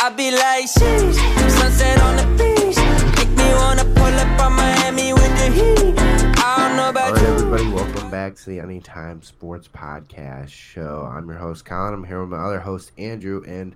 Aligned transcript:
I 0.00 0.10
be 0.10 0.30
like, 0.30 0.66
sheesh, 0.66 1.50
sunset 1.50 2.00
on 2.02 2.14
the 2.14 2.26
beach. 2.38 2.76
Make 3.16 3.36
me 3.36 3.52
wanna 3.54 3.84
pull 3.96 4.14
up 4.14 4.40
on 4.40 4.52
Miami 4.52 5.12
with 5.12 5.36
the 5.38 5.50
heat. 5.50 5.98
I 6.38 6.68
don't 6.68 6.76
know 6.76 6.90
about 6.90 7.14
right, 7.14 7.22
you. 7.22 7.28
everybody, 7.28 7.68
welcome 7.68 8.08
back 8.08 8.36
to 8.36 8.46
the 8.46 8.60
Anytime 8.60 9.22
Sports 9.22 9.66
Podcast 9.66 10.50
Show. 10.50 11.10
I'm 11.12 11.28
your 11.28 11.38
host, 11.38 11.64
Colin. 11.64 11.94
I'm 11.94 12.04
here 12.04 12.20
with 12.20 12.30
my 12.30 12.38
other 12.38 12.60
host, 12.60 12.92
Andrew, 12.96 13.42
and 13.44 13.74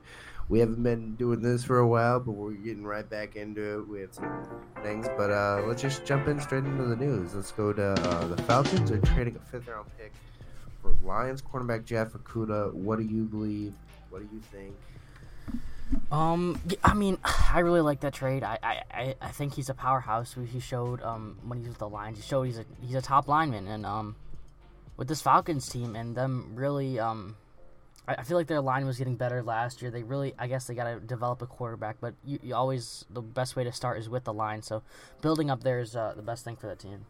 we 0.48 0.60
haven't 0.60 0.84
been 0.84 1.16
doing 1.16 1.42
this 1.42 1.64
for 1.64 1.80
a 1.80 1.88
while, 1.88 2.20
but 2.20 2.32
we're 2.32 2.52
getting 2.52 2.84
right 2.84 3.08
back 3.10 3.34
into 3.34 3.80
it. 3.80 3.88
We 3.88 4.02
have 4.02 4.14
some 4.14 4.46
things, 4.84 5.08
but 5.16 5.32
uh, 5.32 5.64
let's 5.66 5.82
just 5.82 6.04
jump 6.04 6.28
in 6.28 6.38
straight 6.40 6.64
into 6.64 6.84
the 6.84 6.96
news. 6.96 7.34
Let's 7.34 7.50
go 7.50 7.72
to 7.72 7.82
uh, 7.82 8.26
the 8.28 8.40
Falcons 8.44 8.92
are 8.92 9.00
trading 9.00 9.34
a 9.34 9.40
fifth 9.50 9.66
round 9.66 9.88
pick 9.98 10.12
for 10.80 10.94
Lions 11.02 11.42
cornerback 11.42 11.84
Jeff 11.84 12.12
Okudah. 12.12 12.72
What 12.74 13.00
do 13.00 13.04
you 13.04 13.24
believe? 13.24 13.74
What 14.10 14.20
do 14.20 14.28
you 14.32 14.40
think? 14.52 14.76
Um, 16.10 16.60
I 16.84 16.94
mean, 16.94 17.18
I 17.52 17.60
really 17.60 17.80
like 17.80 18.00
that 18.00 18.12
trade. 18.14 18.42
I, 18.42 18.58
I, 18.62 18.82
I- 18.92 19.14
I 19.20 19.28
think 19.28 19.54
he's 19.54 19.68
a 19.68 19.74
powerhouse. 19.74 20.36
He 20.50 20.60
showed 20.60 21.02
um 21.02 21.38
when 21.46 21.58
he 21.58 21.62
was 21.62 21.70
with 21.70 21.78
the 21.78 21.88
Lions, 21.88 22.18
he 22.18 22.22
showed 22.22 22.42
he's 22.44 22.58
a 22.58 22.64
he's 22.80 22.94
a 22.94 23.02
top 23.02 23.28
lineman, 23.28 23.66
and 23.68 23.84
um, 23.86 24.16
with 24.96 25.08
this 25.08 25.20
Falcons 25.22 25.68
team 25.68 25.96
and 25.96 26.14
them 26.14 26.52
really 26.54 26.98
um, 26.98 27.36
I, 28.06 28.14
I 28.16 28.22
feel 28.24 28.36
like 28.36 28.46
their 28.46 28.60
line 28.60 28.84
was 28.86 28.98
getting 28.98 29.16
better 29.16 29.42
last 29.42 29.80
year. 29.82 29.90
They 29.90 30.02
really, 30.02 30.34
I 30.38 30.46
guess, 30.46 30.66
they 30.66 30.74
got 30.74 30.84
to 30.84 31.00
develop 31.00 31.40
a 31.42 31.46
quarterback, 31.46 31.96
but 32.00 32.14
you, 32.24 32.38
you 32.42 32.54
always 32.54 33.04
the 33.10 33.22
best 33.22 33.56
way 33.56 33.64
to 33.64 33.72
start 33.72 33.98
is 33.98 34.08
with 34.08 34.24
the 34.24 34.32
line. 34.32 34.62
So 34.62 34.82
building 35.20 35.50
up 35.50 35.62
there 35.62 35.80
is 35.80 35.96
uh, 35.96 36.12
the 36.16 36.22
best 36.22 36.44
thing 36.44 36.56
for 36.56 36.66
that 36.68 36.78
team. 36.78 37.06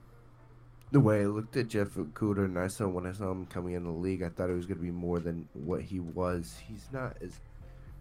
The 0.93 1.01
way 1.01 1.23
I 1.23 1.25
looked 1.25 1.57
at 1.57 1.69
Jeff 1.69 1.89
Okudah, 1.95 2.45
and 2.45 2.59
I 2.59 2.67
saw 2.69 2.87
when 2.87 3.07
I 3.07 3.13
saw 3.13 3.31
him 3.31 3.47
coming 3.47 3.73
in 3.75 3.85
the 3.85 3.91
league, 3.91 4.23
I 4.23 4.29
thought 4.29 4.51
it 4.51 4.55
was 4.55 4.67
going 4.67 4.77
to 4.77 4.83
be 4.85 4.91
more 4.91 5.21
than 5.21 5.49
what 5.55 5.81
he 5.83 6.01
was. 6.01 6.59
He's 6.69 6.87
not 6.93 7.17
as 7.23 7.41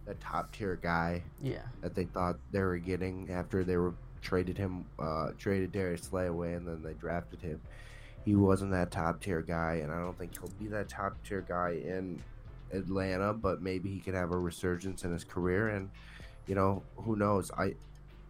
a 0.06 0.14
top 0.14 0.52
tier 0.52 0.76
guy 0.82 1.22
Yeah. 1.40 1.62
that 1.80 1.94
they 1.94 2.04
thought 2.04 2.36
they 2.50 2.60
were 2.60 2.78
getting 2.78 3.30
after 3.30 3.62
they 3.64 3.76
were 3.76 3.94
traded 4.20 4.56
him, 4.58 4.84
uh, 4.98 5.30
traded 5.38 5.72
Darius 5.72 6.02
Slay 6.02 6.26
away, 6.26 6.54
and 6.54 6.66
then 6.66 6.82
they 6.82 6.94
drafted 6.94 7.40
him. 7.40 7.60
He 8.24 8.34
wasn't 8.36 8.70
that 8.72 8.90
top 8.90 9.20
tier 9.20 9.42
guy, 9.42 9.76
and 9.82 9.92
I 9.92 9.98
don't 9.98 10.16
think 10.18 10.32
he'll 10.38 10.50
be 10.60 10.68
that 10.68 10.88
top 10.88 11.16
tier 11.24 11.40
guy 11.40 11.70
in 11.84 12.22
Atlanta. 12.72 13.32
But 13.32 13.62
maybe 13.62 13.90
he 13.90 13.98
could 14.00 14.14
have 14.14 14.30
a 14.30 14.38
resurgence 14.38 15.04
in 15.04 15.12
his 15.12 15.24
career, 15.24 15.68
and 15.68 15.90
you 16.46 16.54
know 16.54 16.82
who 16.96 17.16
knows. 17.16 17.50
I 17.56 17.74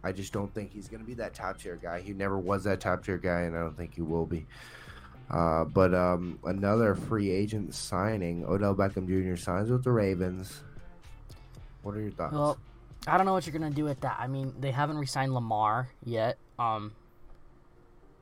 I 0.03 0.11
just 0.11 0.33
don't 0.33 0.53
think 0.53 0.71
he's 0.73 0.87
going 0.89 0.99
to 1.01 1.05
be 1.07 1.13
that 1.15 1.33
top 1.33 1.59
tier 1.59 1.75
guy. 1.81 2.01
He 2.01 2.11
never 2.13 2.37
was 2.37 2.63
that 2.65 2.79
top 2.81 3.05
tier 3.05 3.17
guy, 3.17 3.41
and 3.41 3.55
I 3.55 3.61
don't 3.61 3.77
think 3.77 3.93
he 3.95 4.01
will 4.01 4.25
be. 4.25 4.45
Uh, 5.29 5.63
but 5.63 5.93
um, 5.93 6.37
another 6.43 6.93
free 6.95 7.29
agent 7.31 7.73
signing, 7.73 8.43
Odell 8.45 8.75
Beckham 8.75 9.07
Jr. 9.07 9.37
signs 9.41 9.69
with 9.71 9.83
the 9.83 9.91
Ravens. 9.91 10.61
What 11.83 11.95
are 11.95 12.01
your 12.01 12.11
thoughts? 12.11 12.33
Well, 12.33 12.57
I 13.05 13.17
don't 13.17 13.25
know 13.25 13.33
what 13.33 13.45
you're 13.45 13.53
gonna 13.53 13.69
do 13.69 13.83
with 13.83 14.01
that. 14.01 14.17
I 14.19 14.27
mean, 14.27 14.55
they 14.59 14.71
haven't 14.71 14.97
re-signed 14.97 15.33
Lamar 15.33 15.89
yet. 16.03 16.37
Um, 16.57 16.93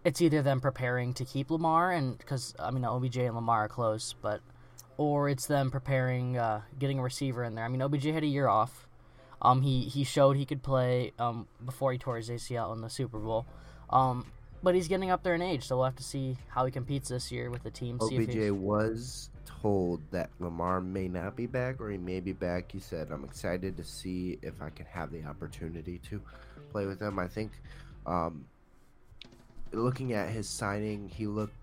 it's 0.04 0.22
either 0.22 0.42
them 0.42 0.60
preparing 0.60 1.14
to 1.16 1.26
keep 1.26 1.52
Lamar, 1.52 1.92
and 1.92 2.18
because 2.18 2.56
I 2.60 2.72
mean 2.72 2.84
OBJ 2.84 3.18
and 3.18 3.36
Lamar 3.36 3.66
are 3.66 3.70
close, 3.70 4.14
but 4.22 4.42
or 4.98 5.30
it's 5.30 5.46
them 5.46 5.72
preparing, 5.72 6.38
uh, 6.38 6.62
getting 6.78 7.00
a 7.00 7.04
receiver 7.04 7.44
in 7.44 7.56
there. 7.56 7.66
I 7.66 7.68
mean, 7.68 7.82
OBJ 7.82 8.06
had 8.06 8.24
a 8.24 8.28
year 8.28 8.48
off. 8.48 8.88
Um, 9.42 9.62
he 9.62 9.82
he 9.86 10.04
showed 10.04 10.38
he 10.38 10.46
could 10.46 10.64
play 10.64 11.14
um 11.18 11.48
before 11.64 11.92
he 11.92 11.98
tore 11.98 12.18
his 12.18 12.30
ACL 12.30 12.74
in 12.74 12.82
the 12.82 12.90
Super 12.90 13.20
Bowl. 13.20 13.46
Um, 13.90 14.26
but 14.64 14.76
he's 14.76 14.88
getting 14.88 15.10
up 15.10 15.24
there 15.24 15.36
in 15.36 15.42
age, 15.42 15.66
so 15.68 15.78
we'll 15.78 15.86
have 15.86 15.96
to 15.96 16.04
see 16.04 16.38
how 16.48 16.66
he 16.66 16.72
competes 16.72 17.10
this 17.10 17.32
year 17.32 17.50
with 17.50 17.64
the 17.64 17.72
team. 17.72 18.00
See 18.00 18.16
if 18.16 18.30
OBJ 18.30 18.34
he, 18.34 18.52
was 18.52 19.30
told 19.46 20.02
that 20.12 20.30
Lamar 20.40 20.82
may 20.82 21.08
not 21.08 21.36
be 21.36 21.46
back 21.46 21.80
or 21.80 21.90
he 21.90 21.98
may 21.98 22.20
be 22.20 22.34
back. 22.34 22.72
He 22.72 22.80
said, 22.80 23.10
I'm 23.12 23.24
excited 23.24 23.78
to 23.78 23.84
see 23.84 24.40
if 24.42 24.62
I 24.62 24.70
can 24.70 24.86
have 24.88 25.12
the 25.12 25.24
opportunity 25.26 26.00
to 26.10 26.22
play 26.72 26.86
with 26.86 27.02
him. 27.02 27.20
I 27.20 27.28
think 27.28 27.52
um, 28.06 28.46
looking 29.72 30.14
at 30.14 30.30
his 30.30 30.48
signing, 30.48 31.10
he 31.10 31.28
looked 31.28 31.56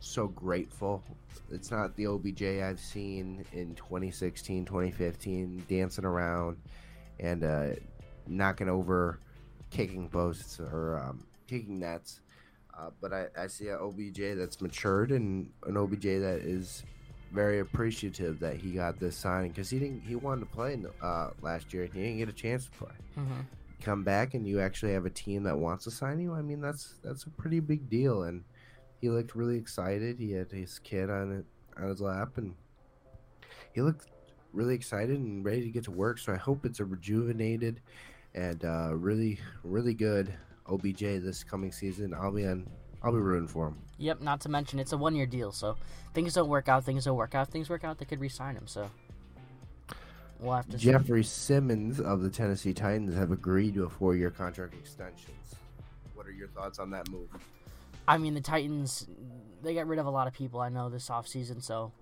so 0.00 0.28
grateful. 0.28 1.02
It's 1.50 1.70
not 1.70 1.96
the 1.96 2.06
OBJ 2.06 2.42
I've 2.42 2.80
seen 2.80 3.44
in 3.52 3.74
2016, 3.74 4.64
2015, 4.64 5.64
dancing 5.68 6.04
around 6.04 6.56
and 7.20 7.44
uh, 7.44 7.68
knocking 8.26 8.68
over 8.68 9.18
kicking 9.70 10.08
posts 10.08 10.60
or 10.60 10.98
um, 10.98 11.24
kicking 11.46 11.78
nets. 11.80 12.20
Uh, 12.78 12.90
but 13.00 13.12
I, 13.12 13.26
I 13.36 13.46
see 13.48 13.68
an 13.68 13.78
OBJ 13.80 14.36
that's 14.38 14.60
matured 14.60 15.10
and 15.10 15.50
an 15.66 15.76
OBJ 15.76 16.02
that 16.02 16.42
is 16.44 16.84
very 17.32 17.58
appreciative 17.58 18.38
that 18.40 18.56
he 18.56 18.70
got 18.70 18.98
this 19.00 19.16
signing 19.16 19.50
because 19.50 19.68
he 19.68 19.78
didn't 19.78 20.00
he 20.02 20.14
wanted 20.16 20.40
to 20.40 20.46
play 20.46 20.74
in, 20.74 20.86
uh, 21.02 21.30
last 21.42 21.74
year 21.74 21.84
and 21.84 21.92
he 21.92 22.02
didn't 22.02 22.18
get 22.18 22.28
a 22.28 22.32
chance 22.32 22.66
to 22.66 22.70
play. 22.70 22.94
Mhm. 23.18 23.44
Come 23.82 24.02
back 24.04 24.34
and 24.34 24.46
you 24.46 24.60
actually 24.60 24.92
have 24.92 25.06
a 25.06 25.10
team 25.10 25.42
that 25.42 25.58
wants 25.58 25.84
to 25.84 25.90
sign 25.90 26.20
you. 26.20 26.32
I 26.32 26.40
mean 26.42 26.60
that's 26.60 26.94
that's 27.02 27.24
a 27.24 27.30
pretty 27.30 27.60
big 27.60 27.90
deal 27.90 28.22
and 28.22 28.44
he 29.00 29.10
looked 29.10 29.34
really 29.34 29.58
excited. 29.58 30.18
He 30.18 30.32
had 30.32 30.50
his 30.50 30.78
kid 30.78 31.10
on 31.10 31.32
it 31.32 31.44
on 31.76 31.88
his 31.88 32.00
lap 32.00 32.38
and 32.38 32.54
he 33.72 33.82
looked 33.82 34.06
really 34.52 34.74
excited 34.74 35.18
and 35.18 35.44
ready 35.44 35.62
to 35.62 35.70
get 35.70 35.84
to 35.84 35.90
work. 35.90 36.18
So 36.18 36.32
I 36.32 36.36
hope 36.36 36.64
it's 36.64 36.80
a 36.80 36.84
rejuvenated 36.84 37.80
and 38.34 38.64
uh, 38.64 38.90
really 38.94 39.40
really 39.64 39.94
good 39.94 40.32
OBJ 40.70 41.00
this 41.00 41.44
coming 41.44 41.72
season. 41.72 42.14
I'll 42.14 42.32
be 42.32 42.46
on. 42.46 42.66
I'll 43.02 43.12
be 43.12 43.18
rooting 43.18 43.48
for 43.48 43.68
him. 43.68 43.76
Yep. 43.98 44.20
Not 44.20 44.40
to 44.42 44.48
mention 44.48 44.78
it's 44.78 44.92
a 44.92 44.96
one-year 44.96 45.26
deal, 45.26 45.52
so 45.52 45.76
things 46.14 46.34
don't 46.34 46.48
work 46.48 46.68
out. 46.68 46.84
Things 46.84 47.04
don't 47.04 47.16
work 47.16 47.34
out. 47.34 47.48
Things 47.48 47.68
work 47.68 47.84
out. 47.84 47.98
They 47.98 48.04
could 48.04 48.20
re-sign 48.20 48.56
him. 48.56 48.66
So 48.66 48.90
we'll 50.40 50.56
have 50.56 50.68
to. 50.70 50.78
see. 50.78 50.90
Jeffrey 50.90 51.22
Simmons 51.24 52.00
of 52.00 52.22
the 52.22 52.30
Tennessee 52.30 52.74
Titans 52.74 53.14
have 53.14 53.30
agreed 53.30 53.74
to 53.74 53.84
a 53.84 53.88
four-year 53.88 54.30
contract 54.30 54.74
extension. 54.74 55.32
What 56.14 56.26
are 56.26 56.32
your 56.32 56.48
thoughts 56.48 56.78
on 56.78 56.90
that 56.90 57.08
move? 57.08 57.28
I 58.08 58.18
mean, 58.18 58.34
the 58.34 58.40
Titans, 58.40 59.06
they 59.62 59.74
got 59.74 59.86
rid 59.86 59.98
of 59.98 60.06
a 60.06 60.10
lot 60.10 60.26
of 60.26 60.32
people 60.32 60.60
I 60.60 60.68
know 60.68 60.88
this 60.88 61.08
offseason, 61.08 61.62
so 61.62 61.92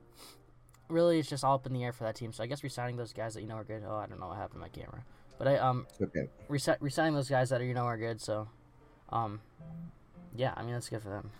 really 0.88 1.19
it's 1.19 1.28
just 1.28 1.44
all 1.44 1.54
up 1.54 1.66
in 1.66 1.72
the 1.72 1.84
air 1.84 1.93
for 1.93 2.04
that 2.04 2.15
team. 2.15 2.33
So 2.33 2.43
I 2.43 2.47
guess 2.47 2.62
resigning 2.62 2.97
those 2.97 3.12
guys 3.12 3.34
that 3.34 3.43
you 3.43 3.48
know 3.48 3.56
are 3.56 3.65
good. 3.65 3.83
Oh, 3.87 3.97
I 3.97 4.06
don't 4.06 4.21
know 4.21 4.28
what 4.28 4.37
happened 4.37 4.54
to 4.54 4.60
my 4.60 4.69
camera. 4.69 5.04
But 5.39 5.49
I 5.49 5.59
um 5.59 5.87
okay. 6.01 6.29
reset 6.49 6.81
resigning 6.81 7.15
those 7.15 7.29
guys 7.29 7.51
that 7.51 7.61
are 7.61 7.65
you 7.65 7.75
know 7.75 7.85
are 7.85 7.97
good. 7.99 8.21
So 8.21 8.49
um 9.11 9.41
yeah, 10.35 10.53
I 10.57 10.63
mean 10.63 10.73
that's 10.73 10.89
good 10.89 11.03
for 11.03 11.11
them. 11.11 11.31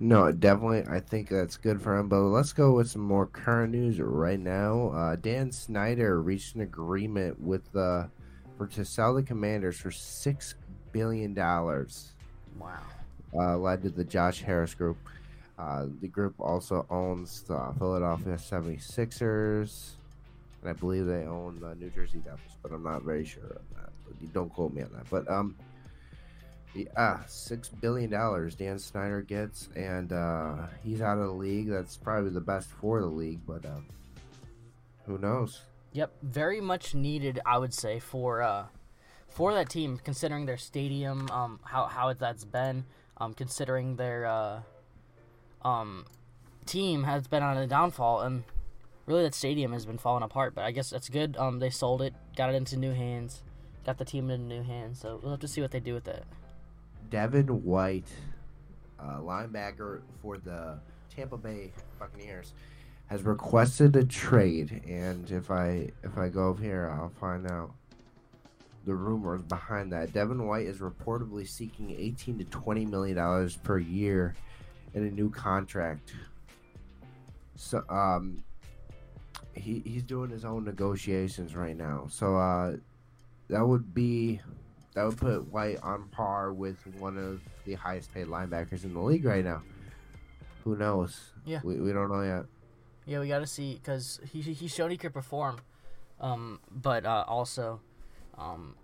No, 0.00 0.30
definitely. 0.30 0.84
I 0.88 1.00
think 1.00 1.28
that's 1.28 1.56
good 1.56 1.82
for 1.82 1.96
him. 1.98 2.08
But 2.08 2.20
let's 2.20 2.52
go 2.52 2.72
with 2.72 2.88
some 2.88 3.02
more 3.02 3.26
current 3.26 3.72
news 3.72 3.98
right 4.00 4.38
now. 4.38 4.90
Uh, 4.90 5.16
Dan 5.16 5.50
Snyder 5.50 6.22
reached 6.22 6.54
an 6.54 6.60
agreement 6.60 7.40
with 7.40 7.72
the 7.72 8.08
for 8.56 8.68
to 8.68 8.84
sell 8.84 9.14
the 9.14 9.22
Commanders 9.22 9.76
for 9.78 9.90
six 9.90 10.54
billion 10.92 11.34
dollars. 11.34 12.12
Wow. 12.58 12.78
uh, 13.34 13.56
led 13.56 13.82
to 13.82 13.90
the 13.90 14.04
Josh 14.04 14.42
Harris 14.42 14.74
group. 14.74 14.96
Uh, 15.58 15.86
the 16.00 16.08
group 16.08 16.34
also 16.38 16.86
owns 16.88 17.42
the 17.42 17.72
Philadelphia 17.78 18.34
76ers, 18.34 19.90
and 20.60 20.70
I 20.70 20.72
believe 20.72 21.06
they 21.06 21.24
own 21.24 21.60
the 21.60 21.74
New 21.74 21.90
Jersey 21.90 22.18
Devils, 22.18 22.56
but 22.62 22.72
I'm 22.72 22.82
not 22.82 23.02
very 23.02 23.24
sure 23.24 23.44
on 23.44 23.82
that. 23.82 24.32
Don't 24.32 24.52
quote 24.52 24.72
me 24.72 24.82
on 24.82 24.90
that. 24.92 25.08
But 25.10 25.30
um, 25.30 25.54
yeah, 26.74 27.20
six 27.26 27.68
billion 27.68 28.10
dollars 28.10 28.54
Dan 28.54 28.78
Snyder 28.78 29.22
gets, 29.22 29.68
and 29.76 30.12
uh, 30.12 30.66
he's 30.82 31.00
out 31.00 31.18
of 31.18 31.26
the 31.26 31.32
league. 31.32 31.68
That's 31.68 31.96
probably 31.96 32.30
the 32.30 32.40
best 32.40 32.68
for 32.68 33.00
the 33.00 33.06
league, 33.06 33.40
but 33.46 33.64
um, 33.64 33.86
who 35.06 35.18
knows? 35.18 35.62
Yep, 35.92 36.12
very 36.22 36.60
much 36.60 36.94
needed, 36.94 37.40
I 37.46 37.58
would 37.58 37.72
say, 37.72 37.98
for 37.98 38.42
uh, 38.42 38.66
for 39.28 39.54
that 39.54 39.68
team, 39.68 40.00
considering 40.02 40.46
their 40.46 40.56
stadium, 40.56 41.30
um, 41.30 41.60
how 41.64 41.86
how 41.86 42.12
that's 42.12 42.44
been, 42.44 42.84
um, 43.16 43.34
considering 43.34 43.96
their 43.96 44.26
uh, 44.26 44.60
um, 45.62 46.04
team 46.66 47.04
has 47.04 47.26
been 47.26 47.42
on 47.42 47.56
a 47.56 47.66
downfall, 47.66 48.20
and 48.20 48.44
really 49.08 49.22
that 49.22 49.34
stadium 49.34 49.72
has 49.72 49.86
been 49.86 49.98
falling 49.98 50.22
apart. 50.22 50.54
But 50.54 50.64
I 50.64 50.70
guess 50.70 50.90
that's 50.90 51.08
good. 51.08 51.36
Um, 51.36 51.58
they 51.58 51.70
sold 51.70 52.02
it, 52.02 52.14
got 52.36 52.50
it 52.50 52.56
into 52.56 52.76
new 52.76 52.92
hands, 52.92 53.42
got 53.84 53.98
the 53.98 54.04
team 54.04 54.30
into 54.30 54.46
new 54.46 54.62
hands. 54.62 55.00
So 55.00 55.18
we'll 55.22 55.32
have 55.32 55.40
to 55.40 55.48
see 55.48 55.60
what 55.60 55.70
they 55.70 55.80
do 55.80 55.94
with 55.94 56.06
it. 56.06 56.24
Devin 57.10 57.64
White, 57.64 58.08
uh, 59.00 59.18
linebacker 59.20 60.02
for 60.20 60.36
the 60.36 60.78
Tampa 61.14 61.38
Bay 61.38 61.72
Buccaneers, 61.98 62.52
has 63.06 63.22
requested 63.22 63.96
a 63.96 64.04
trade, 64.04 64.82
and 64.86 65.30
if 65.30 65.50
I 65.50 65.90
if 66.02 66.18
I 66.18 66.28
go 66.28 66.48
over 66.48 66.62
here, 66.62 66.94
I'll 66.94 67.08
find 67.08 67.50
out 67.50 67.72
the 68.84 68.94
rumors 68.94 69.42
behind 69.42 69.92
that. 69.92 70.12
Devin 70.12 70.46
White 70.46 70.66
is 70.66 70.78
reportedly 70.78 71.48
seeking 71.48 71.90
18 71.98 72.38
to 72.38 72.44
20 72.44 72.84
million 72.84 73.16
dollars 73.16 73.56
per 73.56 73.78
year 73.78 74.34
in 74.92 75.04
a 75.04 75.10
new 75.10 75.30
contract. 75.30 76.12
So 77.56 77.82
um 77.88 78.44
he 79.58 79.82
he's 79.84 80.02
doing 80.02 80.30
his 80.30 80.44
own 80.44 80.64
negotiations 80.64 81.54
right 81.54 81.76
now. 81.76 82.06
So 82.10 82.36
uh 82.36 82.76
that 83.48 83.66
would 83.66 83.94
be 83.94 84.40
that 84.94 85.04
would 85.04 85.16
put 85.16 85.52
White 85.52 85.78
on 85.82 86.08
par 86.08 86.52
with 86.52 86.76
one 86.98 87.16
of 87.16 87.40
the 87.64 87.74
highest 87.74 88.12
paid 88.12 88.26
linebackers 88.26 88.84
in 88.84 88.94
the 88.94 89.00
league 89.00 89.24
right 89.24 89.44
now. 89.44 89.62
Who 90.64 90.76
knows? 90.76 91.32
Yeah. 91.44 91.60
We, 91.62 91.76
we 91.76 91.92
don't 91.92 92.10
know 92.10 92.22
yet. 92.22 92.46
Yeah, 93.06 93.20
we 93.20 93.28
got 93.28 93.38
to 93.38 93.46
see 93.46 93.74
because 93.74 94.20
he 94.30 94.42
he 94.42 94.68
showed 94.68 94.90
he 94.90 94.96
could 94.98 95.14
perform 95.14 95.60
Um, 96.20 96.60
but 96.70 97.06
uh, 97.06 97.24
also, 97.28 97.80
um, 98.36 98.74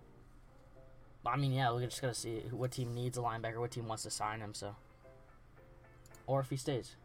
I 1.25 1.35
mean, 1.37 1.51
yeah, 1.51 1.71
we're 1.71 1.85
just 1.85 2.01
gonna 2.01 2.13
see 2.13 2.41
what 2.51 2.71
team 2.71 2.93
needs 2.93 3.17
a 3.17 3.21
linebacker, 3.21 3.59
what 3.59 3.71
team 3.71 3.87
wants 3.87 4.03
to 4.03 4.09
sign 4.09 4.39
him. 4.39 4.53
So, 4.53 4.75
or 6.27 6.39
if 6.39 6.49
he 6.49 6.55
stays. 6.55 6.95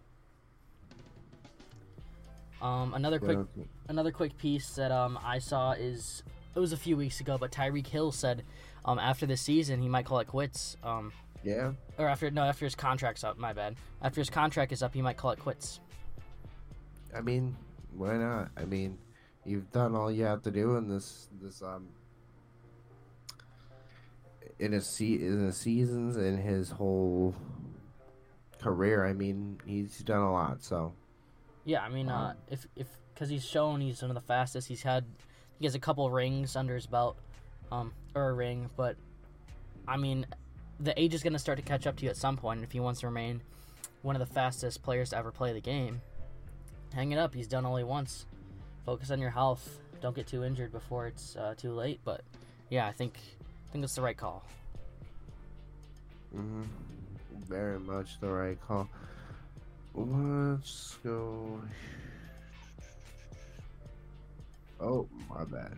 Um, 2.63 2.95
another 2.95 3.19
quick 3.19 3.39
Yeah. 3.57 3.65
another 3.89 4.13
quick 4.13 4.37
piece 4.37 4.71
that 4.77 4.91
um 4.93 5.19
I 5.25 5.39
saw 5.39 5.73
is 5.73 6.23
it 6.55 6.59
was 6.59 6.73
a 6.73 6.77
few 6.77 6.97
weeks 6.97 7.21
ago, 7.21 7.39
but 7.39 7.51
Tyreek 7.53 7.87
Hill 7.87 8.13
said 8.13 8.45
um 8.85 8.99
after 8.99 9.27
the 9.27 9.37
season 9.37 9.81
he 9.81 9.89
might 9.89 10.05
call 10.07 10.19
it 10.19 10.27
quits. 10.27 10.77
Um, 10.83 11.13
Yeah. 11.43 11.73
or 11.99 12.07
after 12.09 12.31
no 12.31 12.43
after 12.43 12.67
his 12.67 12.75
contract's 12.75 13.25
up. 13.25 13.39
My 13.39 13.53
bad. 13.53 13.77
After 14.03 14.21
his 14.21 14.29
contract 14.31 14.73
is 14.73 14.83
up, 14.83 14.93
he 14.95 15.01
might 15.03 15.17
call 15.17 15.31
it 15.31 15.39
quits. 15.39 15.81
I 17.15 17.21
mean, 17.23 17.57
why 17.97 18.17
not? 18.17 18.51
I 18.57 18.65
mean, 18.67 18.99
you've 19.45 19.71
done 19.73 19.95
all 19.97 20.11
you 20.13 20.25
have 20.25 20.43
to 20.43 20.51
do 20.51 20.77
in 20.77 20.89
this 20.89 21.29
this 21.41 21.63
um 21.63 21.89
in 24.59 24.73
his 24.73 24.87
se- 24.87 25.15
in 25.23 25.47
the 25.47 25.53
seasons 25.53 26.19
in 26.19 26.37
his 26.37 26.71
whole 26.71 27.35
career. 28.59 29.07
I 29.07 29.15
mean, 29.15 29.59
he's 29.65 29.99
done 30.01 30.21
a 30.21 30.31
lot. 30.33 30.63
So 30.63 30.93
Yeah, 31.65 31.83
I 31.83 31.89
mean, 31.89 32.09
uh, 32.09 32.31
Um, 32.31 32.37
if 32.49 32.67
if 32.77 32.89
because 33.15 33.29
he's 33.29 33.45
shown 33.45 33.81
he's 33.81 34.01
one 34.03 34.11
of 34.11 34.15
the 34.15 34.21
fastest. 34.27 34.69
He's 34.69 34.83
had 34.83 35.05
he 35.59 35.67
has 35.67 35.75
a 35.75 35.79
couple 35.79 36.11
rings 36.11 36.57
under 36.57 36.75
his 36.75 36.87
belt, 36.87 37.17
um, 37.71 37.93
or 38.15 38.31
a 38.31 38.33
ring. 38.33 38.71
But 38.77 38.97
I 39.87 39.97
mean, 39.97 40.27
the 40.79 40.99
age 41.01 41.15
is 41.15 41.23
gonna 41.23 41.39
start 41.39 41.59
to 41.59 41.65
catch 41.65 41.87
up 41.87 41.97
to 41.97 42.05
you 42.05 42.11
at 42.11 42.17
some 42.17 42.37
point. 42.37 42.63
If 42.63 42.73
he 42.73 42.81
wants 42.81 43.01
to 43.01 43.07
remain 43.07 43.43
one 44.03 44.17
of 44.17 44.21
the 44.21 44.33
fastest 44.35 44.83
players 44.83 45.11
to 45.11 45.19
ever 45.19 45.31
play 45.31 45.53
the 45.53 45.61
game, 45.61 46.01
hang 46.95 47.13
it 47.13 47.19
up. 47.19 47.35
He's 47.35 47.47
done 47.49 47.67
only 47.67 47.85
once. 47.85 48.25
Focus 48.87 49.11
on 49.11 49.21
your 49.21 49.31
health. 49.31 49.79
Don't 50.01 50.17
get 50.17 50.27
too 50.27 50.43
injured 50.43 50.73
before 50.73 51.07
it's 51.07 51.37
uh, 51.37 51.55
too 51.57 51.73
late. 51.73 52.01
But 52.05 52.23
yeah, 52.71 52.87
I 52.87 52.93
think 52.93 53.19
I 53.69 53.73
think 53.73 53.85
it's 53.85 53.95
the 53.95 54.03
right 54.03 54.17
call. 54.17 54.45
hmm 56.33 56.63
very 57.49 57.81
much 57.81 58.21
the 58.21 58.29
right 58.29 58.59
call. 58.67 58.89
Let's 59.95 60.99
go. 61.05 61.61
Oh, 64.81 65.09
my 65.29 65.45
bad. 65.45 65.77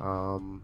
Um, 0.00 0.62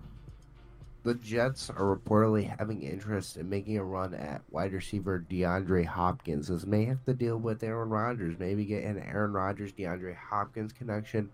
the 1.03 1.15
Jets 1.15 1.71
are 1.71 1.97
reportedly 1.97 2.57
having 2.59 2.83
interest 2.83 3.37
in 3.37 3.49
making 3.49 3.79
a 3.79 3.85
run 3.85 4.15
at 4.15 4.43
wide 4.51 4.73
receiver 4.73 5.25
DeAndre 5.31 5.85
Hopkins. 5.85 6.49
This 6.49 6.67
may 6.67 6.85
have 6.87 7.05
to 7.05 7.15
deal 7.15 7.39
with 7.39 7.63
Aaron 7.63 7.91
Rodgers. 7.91 8.39
Maybe 8.39 8.65
get 8.65 8.85
an 8.85 8.99
Aaron 8.99 9.33
Rodgers 9.33 9.73
DeAndre 9.73 10.17
Hopkins 10.17 10.73
connection. 10.73 11.31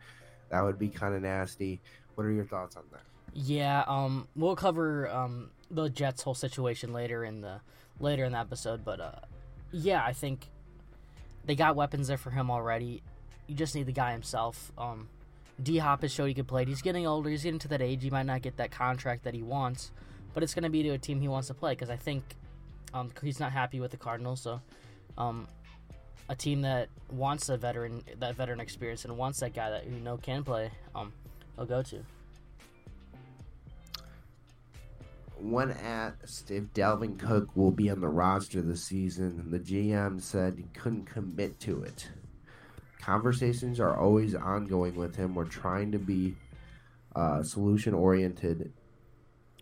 That 0.51 0.63
would 0.63 0.79
be 0.79 0.89
kind 0.89 1.15
of 1.15 1.23
nasty. 1.23 1.81
What 2.15 2.25
are 2.25 2.33
your 2.33 2.45
thoughts 2.45 2.77
on 2.77 2.85
that? 2.93 3.03
Yeah, 3.35 3.85
um, 3.87 4.29
we'll 4.35 4.57
cover 4.57 5.11
um 5.11 5.51
the 5.71 5.89
Jets' 5.89 6.23
whole 6.23 6.35
situation 6.35 6.93
later 6.93 7.25
in 7.25 7.41
the 7.41 7.61
later 8.01 8.25
in 8.25 8.33
the 8.33 8.39
episode, 8.39 8.85
but 8.85 9.01
uh, 9.01 9.21
yeah, 9.73 10.05
I 10.05 10.13
think 10.13 10.49
they 11.45 11.55
got 11.55 11.77
weapons 11.77 12.09
there 12.09 12.17
for 12.17 12.31
him 12.31 12.51
already. 12.51 13.03
You 13.47 13.55
just 13.55 13.75
need 13.75 13.87
the 13.87 13.93
guy 13.93 14.13
himself. 14.13 14.73
Um, 14.77 15.09
D 15.63 15.79
Hop 15.79 16.03
has 16.03 16.13
showed 16.13 16.27
he 16.27 16.35
could 16.35 16.49
play. 16.49 16.65
He's 16.65 16.83
getting 16.83 17.07
older. 17.07 17.31
He's 17.31 17.43
getting 17.43 17.59
to 17.61 17.69
that 17.69 17.81
age. 17.81 18.03
He 18.03 18.11
might 18.11 18.27
not 18.27 18.43
get 18.43 18.57
that 18.57 18.71
contract 18.71 19.25
that 19.25 19.35
he 19.35 19.43
wants, 19.43 19.91
but 20.35 20.43
it's 20.43 20.55
going 20.55 20.65
to 20.65 20.71
be 20.71 20.83
to 20.83 20.91
a 20.91 20.99
team 20.99 21.21
he 21.21 21.29
wants 21.29 21.49
to 21.49 21.55
play 21.55 21.73
because 21.73 21.91
I 21.91 21.97
think 21.97 22.25
um, 22.93 23.11
he's 23.23 23.41
not 23.41 23.53
happy 23.53 23.81
with 23.81 23.91
the 23.91 23.97
Cardinals. 23.97 24.41
So, 24.41 24.61
um, 25.17 25.47
a 26.29 26.35
team 26.35 26.63
that 26.63 26.89
wants 27.11 27.49
a 27.49 27.57
veteran, 27.57 28.03
that 28.19 28.35
veteran 28.35 28.61
experience, 28.61 29.05
and 29.05 29.17
wants 29.17 29.41
that 29.41 29.55
guy 29.55 29.71
that 29.71 29.87
you 29.87 30.01
know 30.01 30.17
can 30.17 30.45
play, 30.45 30.71
um, 30.95 31.13
he'll 31.57 31.67
go 31.67 31.83
to. 31.83 32.05
One 35.51 35.71
asked 35.71 36.51
if 36.51 36.65
Dalvin 36.75 37.21
Cook 37.21 37.55
will 37.55 37.71
be 37.71 37.89
on 37.89 38.01
the 38.01 38.09
roster 38.09 38.61
this 38.61 38.83
season, 38.83 39.49
the 39.53 39.61
GM 39.61 40.21
said 40.21 40.57
he 40.59 40.65
couldn't 40.75 41.07
commit 41.07 41.61
to 41.61 41.85
it. 41.85 42.09
Conversations 43.01 43.79
are 43.79 43.97
always 43.97 44.35
ongoing 44.35 44.97
with 44.97 45.15
him. 45.15 45.37
We're 45.37 45.45
trying 45.45 45.93
to 45.93 46.01
be 46.01 46.35
uh, 47.15 47.45
solution 47.45 47.95
oriented 47.95 48.73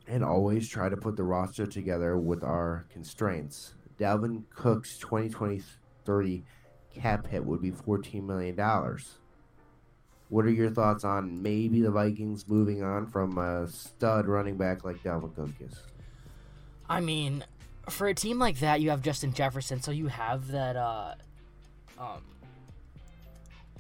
and 0.09 0.25
always 0.25 0.71
try 0.71 0.89
to 0.89 0.97
put 0.97 1.17
the 1.17 1.23
roster 1.23 1.67
together 1.67 2.17
with 2.17 2.43
our 2.43 2.87
constraints. 2.91 3.75
Dalvin 3.99 4.45
Cook's 4.55 4.97
2023 4.97 6.45
cap 6.95 7.27
hit 7.27 7.45
would 7.45 7.61
be 7.61 7.73
$14 7.73 8.25
million. 8.25 8.57
What 10.29 10.45
are 10.45 10.51
your 10.51 10.71
thoughts 10.71 11.05
on 11.05 11.43
maybe 11.43 11.83
the 11.83 11.91
Vikings 11.91 12.49
moving 12.49 12.83
on 12.83 13.07
from 13.07 13.39
a 13.39 13.69
stud 13.69 14.27
running 14.27 14.57
back 14.57 14.85
like 14.85 15.03
Dalvin 15.03 15.35
Cook 15.35 15.51
is? 15.61 15.79
I 16.89 17.01
mean, 17.01 17.45
for 17.89 18.07
a 18.09 18.15
team 18.15 18.39
like 18.39 18.61
that, 18.61 18.81
you 18.81 18.91
have 18.91 19.03
Justin 19.03 19.33
Jefferson, 19.33 19.81
so 19.81 19.91
you 19.91 20.09
have 20.09 20.49
that, 20.49 20.77
uh, 20.77 21.15
um, 21.99 22.23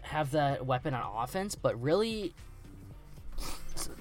have 0.02 0.30
that 0.32 0.64
weapon 0.64 0.94
on 0.94 1.24
offense. 1.24 1.54
But 1.54 1.80
really, 1.80 2.34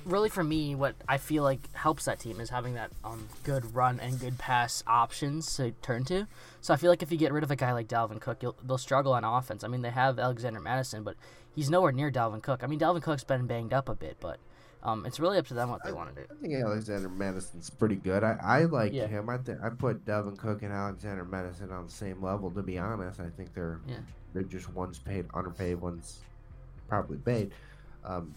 really 0.05 0.29
for 0.29 0.43
me, 0.43 0.75
what 0.75 0.95
I 1.07 1.17
feel 1.17 1.43
like 1.43 1.59
helps 1.73 2.05
that 2.05 2.19
team 2.19 2.39
is 2.39 2.49
having 2.49 2.73
that 2.75 2.91
um 3.03 3.27
good 3.43 3.75
run 3.75 3.99
and 3.99 4.19
good 4.19 4.37
pass 4.37 4.83
options 4.87 5.55
to 5.57 5.71
turn 5.81 6.03
to. 6.05 6.27
So 6.61 6.73
I 6.73 6.77
feel 6.77 6.89
like 6.89 7.03
if 7.03 7.11
you 7.11 7.17
get 7.17 7.31
rid 7.33 7.43
of 7.43 7.51
a 7.51 7.55
guy 7.55 7.73
like 7.73 7.87
Dalvin 7.87 8.19
Cook, 8.21 8.41
you'll, 8.41 8.55
they'll 8.63 8.77
struggle 8.77 9.13
on 9.13 9.23
offense. 9.23 9.63
I 9.63 9.67
mean, 9.67 9.81
they 9.81 9.89
have 9.91 10.19
Alexander 10.19 10.59
Mattison, 10.59 11.03
but 11.03 11.15
he's 11.55 11.69
nowhere 11.69 11.91
near 11.91 12.11
Dalvin 12.11 12.41
Cook. 12.41 12.63
I 12.63 12.67
mean, 12.67 12.79
Dalvin 12.79 13.01
Cook's 13.01 13.23
been 13.23 13.45
banged 13.47 13.73
up 13.73 13.89
a 13.89 13.95
bit, 13.95 14.17
but 14.19 14.37
um, 14.83 15.05
it's 15.05 15.19
really 15.19 15.37
up 15.37 15.47
to 15.47 15.53
them 15.53 15.69
what 15.69 15.81
they 15.85 15.93
want 15.93 16.13
to 16.13 16.21
do. 16.21 16.27
I 16.29 16.41
think 16.41 16.53
Alexander 16.65 17.07
Mattison's 17.09 17.69
pretty 17.69 17.95
good. 17.95 18.23
I, 18.23 18.37
I 18.43 18.63
like 18.65 18.91
Yeah. 18.93 19.07
him. 19.07 19.29
I 19.29 19.37
think 19.37 19.59
I 19.63 19.69
put 19.69 20.05
Dalvin 20.05 20.37
Cook 20.37 20.61
and 20.61 20.73
Alexander 20.73 21.23
Mattison 21.23 21.71
on 21.71 21.85
the 21.85 21.91
same 21.91 22.21
level. 22.21 22.51
To 22.51 22.61
be 22.61 22.77
honest, 22.77 23.19
I 23.21 23.29
think 23.29 23.53
they're 23.53 23.79
Yeah. 23.87 23.97
they're 24.33 24.43
just 24.43 24.73
one's 24.73 24.99
paid 24.99 25.25
underpaid, 25.33 25.79
one's 25.79 26.19
probably 26.89 27.17
paid. 27.17 27.51
Um, 28.03 28.33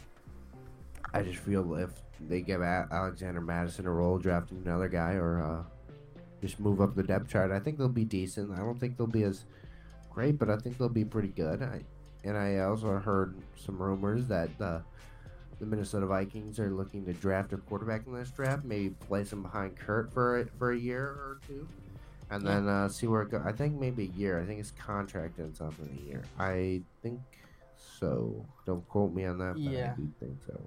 I 1.14 1.22
just 1.22 1.38
feel 1.38 1.74
if 1.76 1.90
they 2.28 2.40
give 2.40 2.62
Alexander 2.62 3.40
Mattison 3.40 3.86
a 3.86 3.90
role, 3.90 4.18
drafting 4.18 4.62
another 4.64 4.88
guy, 4.88 5.12
or 5.14 5.40
uh, 5.42 5.62
just 6.40 6.60
move 6.60 6.80
up 6.80 6.94
the 6.94 7.02
depth 7.02 7.28
chart, 7.28 7.50
I 7.50 7.58
think 7.58 7.78
they'll 7.78 7.88
be 7.88 8.04
decent. 8.04 8.52
I 8.52 8.58
don't 8.58 8.78
think 8.78 8.96
they'll 8.96 9.06
be 9.06 9.22
as 9.24 9.44
great, 10.10 10.38
but 10.38 10.50
I 10.50 10.56
think 10.56 10.78
they'll 10.78 10.88
be 10.88 11.04
pretty 11.04 11.28
good. 11.28 11.62
I, 11.62 11.82
and 12.24 12.36
I 12.36 12.58
also 12.60 12.88
heard 12.98 13.34
some 13.56 13.78
rumors 13.80 14.26
that 14.28 14.50
uh, 14.60 14.80
the 15.58 15.66
Minnesota 15.66 16.06
Vikings 16.06 16.58
are 16.58 16.70
looking 16.70 17.04
to 17.06 17.12
draft 17.12 17.52
a 17.52 17.56
quarterback 17.56 18.06
in 18.06 18.14
this 18.14 18.30
draft, 18.30 18.64
maybe 18.64 18.90
place 18.90 19.32
him 19.32 19.42
behind 19.42 19.76
Kirk 19.76 20.12
for 20.12 20.40
a, 20.40 20.44
for 20.58 20.72
a 20.72 20.76
year 20.78 21.02
or 21.04 21.38
two, 21.46 21.66
and 22.30 22.42
Yeah. 22.42 22.54
then 22.54 22.68
uh, 22.68 22.88
see 22.88 23.06
where 23.06 23.22
it 23.22 23.30
goes. 23.30 23.42
I 23.44 23.52
think 23.52 23.78
maybe 23.78 24.04
a 24.14 24.18
year. 24.18 24.40
I 24.40 24.44
think 24.44 24.58
his 24.58 24.72
contract 24.72 25.38
ends 25.38 25.60
up 25.60 25.72
in 25.78 25.96
a 25.98 26.08
year. 26.08 26.22
I 26.38 26.82
think 27.02 27.20
so. 28.00 28.44
Don't 28.66 28.86
quote 28.88 29.14
me 29.14 29.24
on 29.24 29.38
that. 29.38 29.52
But 29.54 29.60
Yeah. 29.62 29.92
I 29.96 30.00
do 30.00 30.10
think 30.20 30.36
so. 30.46 30.60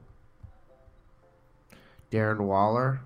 Darren 2.11 2.39
Waller 2.39 3.01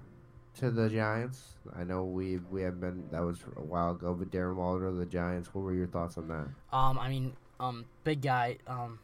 to 0.60 0.72
the 0.72 0.90
Giants. 0.90 1.56
I 1.76 1.84
know 1.84 2.04
we 2.04 2.38
we 2.52 2.62
have 2.64 2.80
been 2.80 3.04
that 3.12 3.22
was 3.22 3.40
a 3.56 3.62
while 3.62 3.92
ago, 3.92 4.14
but 4.14 4.32
Darren 4.32 4.56
Waller 4.56 4.90
to 4.90 4.96
the 4.96 5.06
Giants. 5.06 5.54
What 5.54 5.64
were 5.64 5.74
your 5.74 5.88
thoughts 5.88 6.18
on 6.18 6.28
that? 6.28 6.48
Um, 6.76 7.00
I 7.00 7.10
mean, 7.10 7.34
um, 7.60 7.86
big 8.04 8.22
guy. 8.22 8.58
Um, 8.68 9.00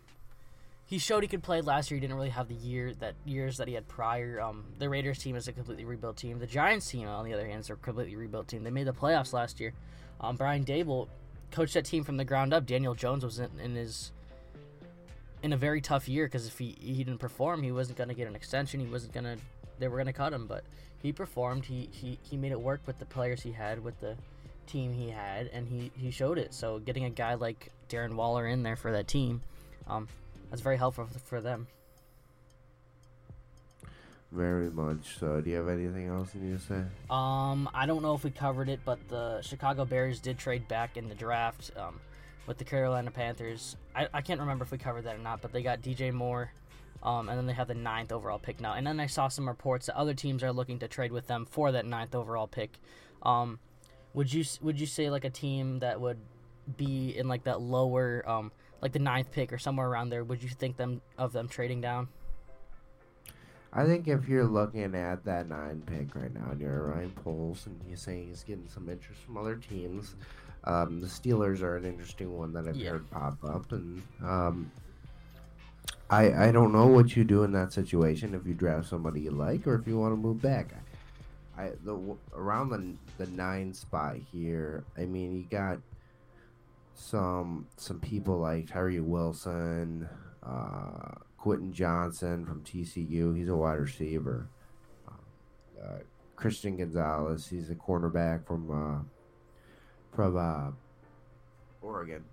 he 0.86 0.98
showed 0.98 1.22
he 1.22 1.28
could 1.28 1.44
play 1.44 1.62
last 1.62 1.92
year. 1.92 1.98
He 1.98 2.02
didn't 2.02 2.16
really 2.16 2.30
have 2.30 2.48
the 2.48 2.56
year 2.56 2.94
that 2.96 3.16
years 3.26 3.58
that 3.58 3.68
he 3.68 3.76
had 3.76 3.88
prior. 3.88 4.42
Um, 4.42 4.66
the 4.80 4.90
Raiders 4.90 5.20
team 5.20 5.36
is 5.36 5.48
a 5.48 5.54
completely 5.54 5.86
rebuilt 5.86 6.18
team. 6.18 6.40
The 6.40 6.48
Giants 6.48 6.90
team, 6.90 7.08
on 7.08 7.26
the 7.26 7.34
other 7.34 7.48
hand, 7.48 7.60
is 7.60 7.70
a 7.70 7.76
completely 7.76 8.16
rebuilt 8.16 8.48
team. 8.48 8.64
They 8.64 8.72
made 8.72 8.88
the 8.88 8.94
playoffs 8.94 9.32
last 9.32 9.60
year. 9.60 9.74
Um, 10.20 10.36
Brian 10.36 10.66
Daboll 10.66 11.08
coached 11.52 11.76
that 11.76 11.86
team 11.86 12.04
from 12.04 12.18
the 12.18 12.26
ground 12.26 12.54
up. 12.54 12.66
Daniel 12.66 12.96
Jones 12.96 13.24
was 13.24 13.40
in, 13.40 13.52
in 13.60 13.76
his 13.76 14.12
in 15.42 15.54
a 15.54 15.58
very 15.58 15.80
tough 15.80 16.10
year 16.10 16.26
because 16.26 16.48
if 16.48 16.58
he 16.58 16.76
he 16.80 17.04
didn't 17.04 17.20
perform, 17.20 17.64
he 17.64 17.72
wasn't 17.72 17.98
going 17.98 18.10
to 18.10 18.16
get 18.16 18.28
an 18.28 18.36
extension. 18.36 18.80
He 18.80 18.88
wasn't 18.88 19.14
going 19.14 19.26
to. 19.26 19.38
They 19.80 19.88
were 19.88 19.98
going 19.98 20.08
to 20.08 20.14
cut 20.14 20.34
him, 20.34 20.48
but 20.48 20.64
he 21.02 21.12
performed. 21.12 21.66
He, 21.66 21.90
he 21.92 22.20
he 22.22 22.38
made 22.38 22.52
it 22.52 22.60
work 22.60 22.82
with 22.86 23.00
the 23.00 23.06
players 23.06 23.42
he 23.42 23.52
had, 23.52 23.84
with 23.84 24.00
the 24.00 24.16
team 24.68 24.94
he 24.94 25.10
had, 25.10 25.48
and 25.48 25.68
he 25.68 25.92
he 25.98 26.12
showed 26.12 26.38
it. 26.38 26.54
So 26.54 26.80
getting 26.80 27.06
a 27.06 27.10
guy 27.10 27.36
like 27.36 27.72
Darren 27.90 28.14
Waller 28.14 28.46
in 28.48 28.64
there 28.64 28.76
for 28.76 28.92
that 28.92 29.08
team, 29.08 29.42
um, 29.88 30.08
that's 30.50 30.62
very 30.62 30.78
helpful 30.78 31.06
for, 31.06 31.20
for 31.20 31.42
them. 31.42 31.68
Very 34.32 34.70
much 34.70 35.18
so. 35.20 35.42
Do 35.42 35.50
you 35.50 35.56
have 35.56 35.68
anything 35.70 36.08
else 36.08 36.36
you 36.36 36.42
need 36.42 36.60
to 36.60 36.64
say? 36.64 36.84
Um, 37.10 37.68
I 37.74 37.88
don't 37.88 38.04
know 38.04 38.14
if 38.14 38.24
we 38.24 38.30
covered 38.30 38.70
it, 38.70 38.80
but 38.86 39.00
the 39.08 39.42
Chicago 39.42 39.86
Bears 39.86 40.20
did 40.20 40.38
trade 40.38 40.68
back 40.68 40.98
in 40.98 41.10
the 41.10 41.16
draft 41.16 41.72
um, 41.76 42.00
with 42.46 42.60
the 42.60 42.64
Carolina 42.64 43.10
Panthers. 43.10 43.76
I, 43.96 44.08
I 44.14 44.22
can't 44.22 44.40
remember 44.40 44.64
if 44.64 44.72
we 44.72 44.78
covered 44.78 45.06
that 45.06 45.16
or 45.16 45.20
not, 45.20 45.42
but 45.42 45.52
they 45.52 45.64
got 45.64 45.82
DJ 45.82 46.14
Moore, 46.14 46.52
um, 47.04 47.30
and 47.30 47.38
then 47.38 47.46
they 47.46 47.54
have 47.54 47.68
the 47.68 47.74
ninth 47.74 48.12
overall 48.12 48.40
pick 48.40 48.60
now. 48.60 48.74
And 48.74 48.86
then 48.86 49.00
I 49.00 49.06
saw 49.08 49.28
some 49.28 49.48
reports 49.48 49.86
that 49.88 49.98
other 49.98 50.14
teams 50.14 50.44
are 50.44 50.52
looking 50.52 50.80
to 50.80 50.88
trade 50.88 51.12
with 51.12 51.28
them 51.28 51.46
for 51.46 51.72
that 51.72 51.86
ninth 51.86 52.16
overall 52.16 52.48
pick. 52.48 52.80
Um, 53.24 53.60
would 54.14 54.34
you 54.34 54.44
would 54.62 54.80
you 54.80 54.86
say 54.86 55.10
like 55.10 55.26
a 55.26 55.30
team 55.30 55.80
that 55.80 56.02
would 56.02 56.20
be 56.78 57.18
in 57.18 57.28
like 57.28 57.44
that 57.46 57.62
lower 57.62 58.24
um 58.30 58.52
like 58.82 58.92
the 58.92 59.00
ninth 59.00 59.32
pick 59.32 59.52
or 59.52 59.58
somewhere 59.58 59.88
around 59.88 60.10
there, 60.10 60.24
would 60.24 60.42
you 60.42 60.50
think 60.50 60.78
them 60.78 61.02
of 61.18 61.34
them 61.34 61.48
trading 61.48 61.82
down? 61.82 62.08
I 63.72 63.86
think 63.86 64.08
if 64.08 64.28
you're 64.28 64.46
looking 64.48 64.96
at 64.96 65.24
that 65.26 65.48
nine 65.48 65.84
pick 65.86 66.16
right 66.16 66.34
now 66.34 66.50
and 66.52 66.60
you're 66.60 66.88
Ryan 66.88 67.12
Poles 67.12 67.68
and 67.68 67.80
you're 67.88 67.98
saying 67.98 68.28
he's 68.30 68.44
getting 68.44 68.68
some 68.68 68.90
interest 68.90 69.22
from 69.22 69.38
other 69.38 69.58
teams, 69.58 70.16
um, 70.64 71.00
the 71.02 71.08
Steelers 71.08 71.62
are 71.62 71.78
an 71.78 71.86
interesting 71.86 72.36
one 72.36 72.52
that 72.54 72.68
I've 72.68 72.78
Yeah. 72.78 72.92
heard 72.92 73.10
pop 73.12 73.38
up, 73.44 73.72
and 73.72 74.02
um, 74.24 74.72
I 76.10 76.48
I 76.48 76.52
don't 76.52 76.72
know 76.72 76.88
what 76.88 77.16
you 77.16 77.24
do 77.24 77.44
in 77.44 77.52
that 77.52 77.72
situation 77.72 78.34
if 78.34 78.48
you 78.48 78.54
draft 78.54 78.88
somebody 78.88 79.22
you 79.22 79.32
like 79.32 79.68
or 79.68 79.76
if 79.76 79.88
you 79.88 79.98
want 79.98 80.14
to 80.14 80.18
move 80.18 80.42
back. 80.42 80.74
I 81.58 81.72
the 81.84 82.18
around 82.34 82.70
the 82.70 82.96
the 83.24 83.30
nine 83.32 83.74
spot 83.74 84.16
here. 84.32 84.84
I 84.98 85.06
mean, 85.06 85.36
you 85.36 85.44
got 85.50 85.80
some 86.96 87.68
some 87.78 88.00
people 88.00 88.40
like 88.40 88.68
Tyree 88.68 89.00
Wilson, 89.00 90.10
uh, 90.42 91.16
Quentin 91.38 91.74
Johnson 91.74 92.46
from 92.46 92.64
TCU. 92.64 93.36
He's 93.36 93.50
a 93.50 93.56
wide 93.56 93.80
receiver. 93.80 94.48
Uh, 95.08 96.00
Christian 96.36 96.78
Gonzalez. 96.78 97.48
He's 97.48 97.70
a 97.70 97.76
cornerback 97.76 98.48
from 98.48 98.72
uh, 98.72 100.16
from 100.16 100.38
uh, 100.38 100.72
Oregon. 101.82 102.24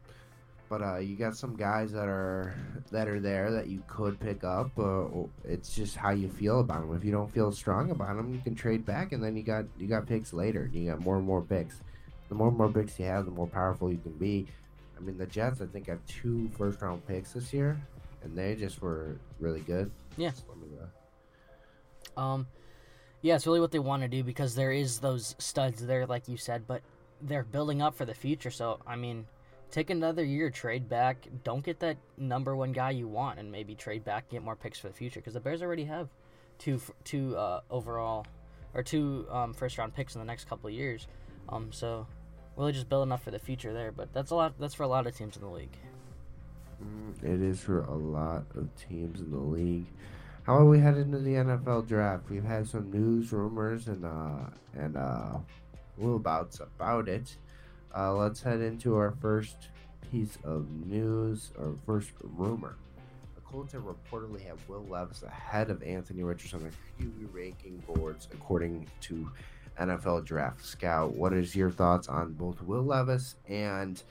But 0.69 0.83
uh, 0.83 0.97
you 0.99 1.15
got 1.15 1.37
some 1.37 1.55
guys 1.57 1.93
that 1.93 2.09
are 2.09 2.55
that 2.91 3.07
are 3.07 3.21
there 3.21 3.53
that 3.53 3.69
you 3.69 3.83
could 3.87 4.19
pick 4.19 4.43
up. 4.43 4.77
Uh, 4.79 5.05
it's 5.45 5.75
just 5.75 5.97
how 5.97 6.11
you 6.11 6.29
feel 6.29 6.61
about 6.61 6.81
them. 6.81 6.97
If 6.97 7.05
you 7.05 7.13
don't 7.13 7.33
feel 7.33 7.53
strong 7.53 7.91
about 7.91 8.17
them, 8.17 8.35
you 8.35 8.41
can 8.41 8.55
trade 8.55 8.85
back, 8.85 9.13
and 9.13 9.23
then 9.23 9.37
you 9.37 9.43
got 9.43 9.65
you 9.79 9.87
got 9.87 10.07
picks 10.07 10.33
later. 10.33 10.69
You 10.73 10.91
got 10.91 11.01
more 11.01 11.17
and 11.17 11.27
more 11.27 11.43
picks. 11.43 11.81
The 12.29 12.35
more 12.35 12.49
and 12.49 12.57
more 12.59 12.69
picks 12.69 12.99
you 12.99 13.05
have, 13.05 13.27
the 13.27 13.31
more 13.31 13.47
powerful 13.47 13.93
you 13.93 13.99
can 13.99 14.13
be. 14.13 14.47
I 14.97 15.01
mean, 15.01 15.19
the 15.19 15.27
Jets, 15.27 15.61
I 15.61 15.67
think, 15.67 15.87
have 15.87 16.05
two 16.07 16.51
first 16.59 16.83
round 16.83 17.07
picks 17.07 17.33
this 17.33 17.53
year, 17.53 17.81
and 18.25 18.37
they 18.37 18.57
just 18.57 18.83
were 18.83 19.17
really 19.39 19.61
good. 19.61 19.91
Yeah. 20.17 20.33
So, 20.33 20.43
uh, 22.17 22.21
Um, 22.21 22.47
yeah, 23.23 23.37
it's 23.37 23.47
really 23.47 23.61
what 23.61 23.71
they 23.71 23.79
want 23.79 24.03
to 24.03 24.09
do 24.09 24.25
because 24.25 24.55
there 24.55 24.73
is 24.73 24.99
those 24.99 25.37
studs 25.39 25.87
there, 25.87 26.07
like 26.07 26.29
you 26.29 26.37
said, 26.37 26.67
but 26.67 26.83
they're 27.21 27.45
building 27.45 27.83
up 27.83 27.95
for 27.95 28.05
the 28.05 28.15
future. 28.15 28.51
So 28.51 28.81
I 28.87 28.97
mean, 28.97 29.27
take 29.71 29.91
another 29.91 30.25
year, 30.25 30.51
trade 30.51 30.89
back. 30.89 31.27
Don't 31.45 31.65
get 31.65 31.81
that 31.81 31.97
number 32.17 32.55
one 32.57 32.73
guy 32.73 32.91
you 32.91 33.09
want, 33.09 33.39
and 33.39 33.51
maybe 33.51 33.75
trade 33.75 34.05
back, 34.05 34.29
get 34.31 34.43
more 34.43 34.57
picks 34.57 34.79
for 34.79 34.89
the 34.89 34.95
future 34.95 35.21
because 35.21 35.35
the 35.35 35.41
Bears 35.41 35.63
already 35.63 35.85
have 35.85 36.09
two 36.59 36.81
two 37.05 37.37
uh, 37.37 37.61
overall 37.71 38.27
or 38.75 38.83
two 38.83 39.27
um, 39.31 39.53
first 39.53 39.79
round 39.79 39.95
picks 39.95 40.15
in 40.15 40.21
the 40.21 40.27
next 40.27 40.49
couple 40.49 40.69
of 40.69 40.75
years. 40.75 41.07
Um, 41.49 41.73
so 41.73 42.07
really 42.57 42.73
just 42.73 42.89
building 42.89 43.13
up 43.13 43.21
for 43.23 43.31
the 43.31 43.39
future 43.39 43.73
there. 43.73 43.93
But 43.93 44.13
that's 44.13 44.31
a 44.31 44.35
lot. 44.35 44.55
That's 44.59 44.75
for 44.75 44.83
a 44.85 44.89
lot 44.89 45.07
of 45.07 45.17
teams 45.17 45.37
in 45.37 45.43
the 45.43 45.49
league. 45.49 45.77
Mm, 46.83 47.23
It 47.25 47.43
is 47.43 47.61
for 47.61 47.81
a 47.85 47.95
lot 47.95 48.45
of 48.55 48.69
teams 48.77 49.21
in 49.21 49.31
the 49.31 49.39
league. 49.39 49.87
How 50.43 50.57
are 50.59 50.65
we 50.65 50.79
headed 50.79 51.07
into 51.07 51.19
the 51.19 51.33
NFL 51.35 51.89
draft? 51.89 52.31
We've 52.31 52.45
had 52.45 52.69
some 52.69 52.91
news, 52.93 53.33
rumors, 53.33 53.89
and 53.89 54.05
uh, 54.05 54.51
and 54.75 54.97
uh, 54.97 55.39
little 55.99 56.19
bouts 56.21 56.61
about 56.61 57.09
it. 57.09 57.37
Uh, 57.95 58.15
let's 58.15 58.43
head 58.43 58.61
into 58.61 58.95
our 58.97 59.13
first 59.21 59.69
piece 60.11 60.39
of 60.45 60.71
news, 60.71 61.53
or 61.59 61.75
first 61.85 62.11
rumor. 62.23 62.77
The 63.35 63.41
Colts 63.43 63.73
have 63.73 63.83
reportedly 63.83 64.47
have 64.47 64.59
Will 64.69 64.85
Levis 64.89 65.23
ahead 65.23 65.71
of 65.71 65.83
Anthony 65.83 66.23
Richardson 66.23 66.61
on 66.61 66.71
the 66.99 67.05
QB 67.05 67.29
ranking 67.33 67.79
boards, 67.87 68.29
according 68.33 68.87
to 69.03 69.29
NFL 69.81 70.25
Draft 70.25 70.65
Scout. 70.65 71.15
What 71.15 71.33
is 71.33 71.55
your 71.57 71.71
thoughts 71.71 72.09
on 72.09 72.33
both 72.35 72.63
Will 72.63 72.83
Levis 72.85 73.37
and 73.49 74.03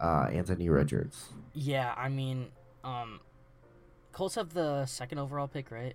uh, 0.00 0.28
Anthony 0.32 0.68
Richards? 0.68 1.28
Yeah, 1.54 1.94
I 1.96 2.08
mean, 2.08 2.48
um, 2.84 3.20
Colts 4.12 4.34
have 4.36 4.52
the 4.54 4.84
second 4.86 5.18
overall 5.18 5.48
pick, 5.48 5.70
right? 5.70 5.94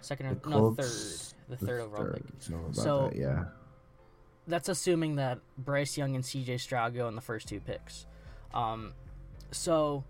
Second 0.00 0.26
or 0.26 0.34
The 0.34 0.50
no 0.50 0.74
third, 0.74 0.90
the 1.48 1.56
third 1.66 1.80
overall 1.80 2.12
pick. 2.12 2.22
something 2.38 2.64
about 2.64 2.74
So- 2.76 3.08
that, 3.08 3.16
yeah. 3.16 3.44
That's 4.48 4.68
assuming 4.68 5.16
that 5.16 5.38
Bryce 5.56 5.96
Young 5.96 6.14
and 6.14 6.24
C.J. 6.24 6.58
Stroud 6.58 6.94
go 6.94 7.06
in 7.06 7.14
the 7.14 7.20
first 7.20 7.46
two 7.46 7.60
picks. 7.60 8.06
Um, 8.52 8.94
so 9.50 10.04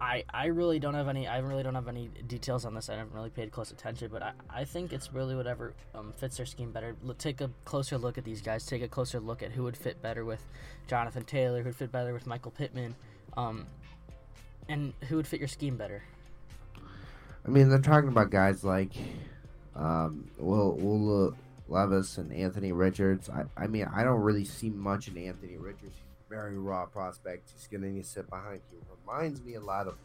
I 0.00 0.24
I 0.32 0.46
really 0.46 0.78
don't 0.78 0.94
have 0.94 1.08
any 1.08 1.26
I 1.26 1.38
really 1.38 1.62
don't 1.62 1.74
have 1.74 1.88
any 1.88 2.08
details 2.28 2.64
on 2.64 2.74
this. 2.74 2.88
I 2.88 2.94
haven't 2.94 3.12
really 3.12 3.30
paid 3.30 3.50
close 3.50 3.72
attention, 3.72 4.08
but 4.12 4.22
I, 4.22 4.32
I 4.48 4.64
think 4.64 4.92
it's 4.92 5.12
really 5.12 5.34
whatever 5.34 5.74
um, 5.94 6.12
fits 6.16 6.36
their 6.36 6.46
scheme 6.46 6.70
better. 6.70 6.94
Take 7.18 7.40
a 7.40 7.50
closer 7.64 7.98
look 7.98 8.18
at 8.18 8.24
these 8.24 8.40
guys. 8.40 8.64
Take 8.64 8.82
a 8.82 8.88
closer 8.88 9.18
look 9.18 9.42
at 9.42 9.50
who 9.50 9.64
would 9.64 9.76
fit 9.76 10.00
better 10.00 10.24
with 10.24 10.44
Jonathan 10.86 11.24
Taylor, 11.24 11.58
who 11.58 11.66
would 11.66 11.76
fit 11.76 11.90
better 11.90 12.12
with 12.12 12.26
Michael 12.26 12.52
Pittman, 12.52 12.94
um, 13.36 13.66
and 14.68 14.92
who 15.08 15.16
would 15.16 15.26
fit 15.26 15.40
your 15.40 15.48
scheme 15.48 15.76
better. 15.76 16.04
I 17.44 17.50
mean, 17.50 17.68
they're 17.68 17.80
talking 17.80 18.08
about 18.08 18.30
guys 18.30 18.62
like 18.62 18.92
um, 19.74 20.30
Will 20.38 20.76
Will 20.76 21.34
Levis 21.68 22.18
and 22.18 22.32
Anthony 22.32 22.72
Richards. 22.72 23.28
I, 23.28 23.44
I 23.56 23.66
mean, 23.66 23.88
I 23.94 24.04
don't 24.04 24.20
really 24.20 24.44
see 24.44 24.70
much 24.70 25.08
in 25.08 25.16
Anthony 25.18 25.56
Richards. 25.56 25.94
He's 25.94 26.28
very 26.28 26.58
raw 26.58 26.86
prospect. 26.86 27.50
He's 27.54 27.66
going 27.66 27.82
to 27.82 28.08
sit 28.08 28.28
behind. 28.30 28.60
He 28.70 28.76
reminds 29.06 29.42
me 29.42 29.54
a 29.54 29.60
lot 29.60 29.86
of 29.86 29.96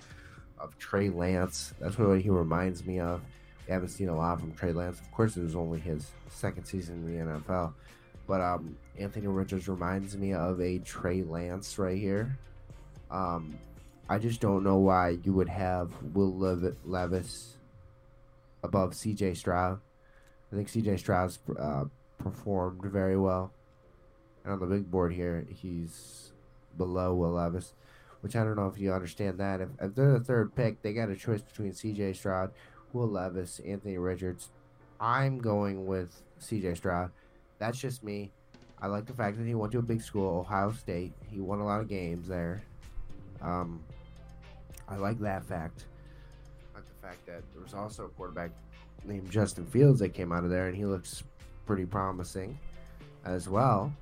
of 0.59 0.77
Trey 0.77 1.09
Lance. 1.09 1.73
That's 1.79 1.97
what 1.97 2.21
he 2.21 2.29
reminds 2.29 2.85
me 2.85 2.99
of. 2.99 3.21
We 3.67 3.73
haven't 3.73 3.89
seen 3.89 4.09
a 4.09 4.15
lot 4.15 4.39
from 4.39 4.53
Trey 4.53 4.71
Lance. 4.71 4.99
Of 4.99 5.11
course, 5.11 5.37
it 5.37 5.43
was 5.43 5.55
only 5.55 5.79
his 5.79 6.09
second 6.29 6.65
season 6.65 6.95
in 6.95 7.27
the 7.27 7.33
NFL. 7.33 7.73
But 8.27 8.41
um, 8.41 8.77
Anthony 8.97 9.27
Richards 9.27 9.67
reminds 9.67 10.17
me 10.17 10.33
of 10.33 10.59
a 10.61 10.79
Trey 10.79 11.23
Lance 11.23 11.77
right 11.77 11.97
here. 11.97 12.37
Um, 13.11 13.57
I 14.09 14.17
just 14.17 14.41
don't 14.41 14.63
know 14.63 14.77
why 14.77 15.17
you 15.23 15.33
would 15.33 15.49
have 15.49 15.91
Will 16.13 16.33
Levis 16.85 17.57
above 18.63 18.91
CJ 18.91 19.37
Stroud. 19.37 19.79
I 20.53 20.55
think 20.55 20.67
CJ 20.67 20.99
Stroud's 20.99 21.39
uh, 21.59 21.85
performed 22.19 22.83
very 22.83 23.17
well. 23.17 23.51
And 24.43 24.53
on 24.53 24.59
the 24.59 24.67
big 24.67 24.89
board 24.91 25.11
here, 25.11 25.47
he's 25.49 26.31
below 26.77 27.15
Will 27.15 27.31
Levis, 27.31 27.73
which 28.21 28.35
I 28.35 28.43
don't 28.43 28.55
know 28.55 28.67
if 28.67 28.77
you 28.77 28.93
understand 28.93 29.39
that. 29.39 29.61
If, 29.61 29.69
if 29.81 29.95
they're 29.95 30.19
the 30.19 30.23
third 30.23 30.53
pick, 30.55 30.81
they 30.83 30.93
got 30.93 31.09
a 31.09 31.15
choice 31.15 31.41
between 31.41 31.71
CJ 31.71 32.15
Stroud, 32.15 32.51
Will 32.91 33.07
Levis, 33.07 33.61
Anthony 33.65 33.97
Richards. 33.97 34.51
I'm 34.99 35.39
going 35.39 35.87
with 35.87 36.21
CJ 36.39 36.77
Stroud. 36.77 37.09
That's 37.57 37.79
just 37.79 38.03
me. 38.03 38.31
I 38.79 38.87
like 38.87 39.07
the 39.07 39.13
fact 39.13 39.37
that 39.37 39.47
he 39.47 39.55
went 39.55 39.71
to 39.71 39.79
a 39.79 39.83
big 39.83 40.01
school, 40.01 40.39
Ohio 40.39 40.71
State. 40.71 41.13
He 41.31 41.41
won 41.41 41.61
a 41.61 41.65
lot 41.65 41.81
of 41.81 41.87
games 41.87 42.27
there. 42.27 42.61
Um, 43.41 43.81
I 44.87 44.97
like 44.97 45.19
that 45.19 45.45
fact. 45.45 45.85
I 46.73 46.79
like 46.79 46.87
the 46.87 47.07
fact 47.07 47.25
that 47.25 47.41
there 47.53 47.63
was 47.63 47.73
also 47.73 48.05
a 48.05 48.09
quarterback 48.09 48.51
named 49.05 49.29
Justin 49.29 49.65
Fields 49.65 49.99
that 49.99 50.13
came 50.13 50.31
out 50.31 50.43
of 50.43 50.49
there, 50.49 50.67
and 50.67 50.75
he 50.75 50.85
looks 50.85 51.23
pretty 51.65 51.85
promising 51.85 52.57
as 53.25 53.47
well. 53.47 53.93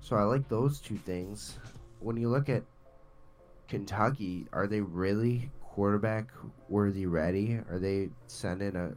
So 0.00 0.16
I 0.16 0.22
like 0.22 0.48
those 0.48 0.80
two 0.80 0.96
things. 0.98 1.58
When 2.00 2.16
you 2.16 2.28
look 2.28 2.48
at 2.48 2.62
Kentucky, 3.68 4.46
are 4.52 4.66
they 4.66 4.80
really 4.80 5.50
quarterback 5.62 6.30
worthy 6.68 7.06
ready? 7.06 7.60
Are 7.70 7.78
they 7.78 8.08
sending 8.26 8.76
a 8.76 8.92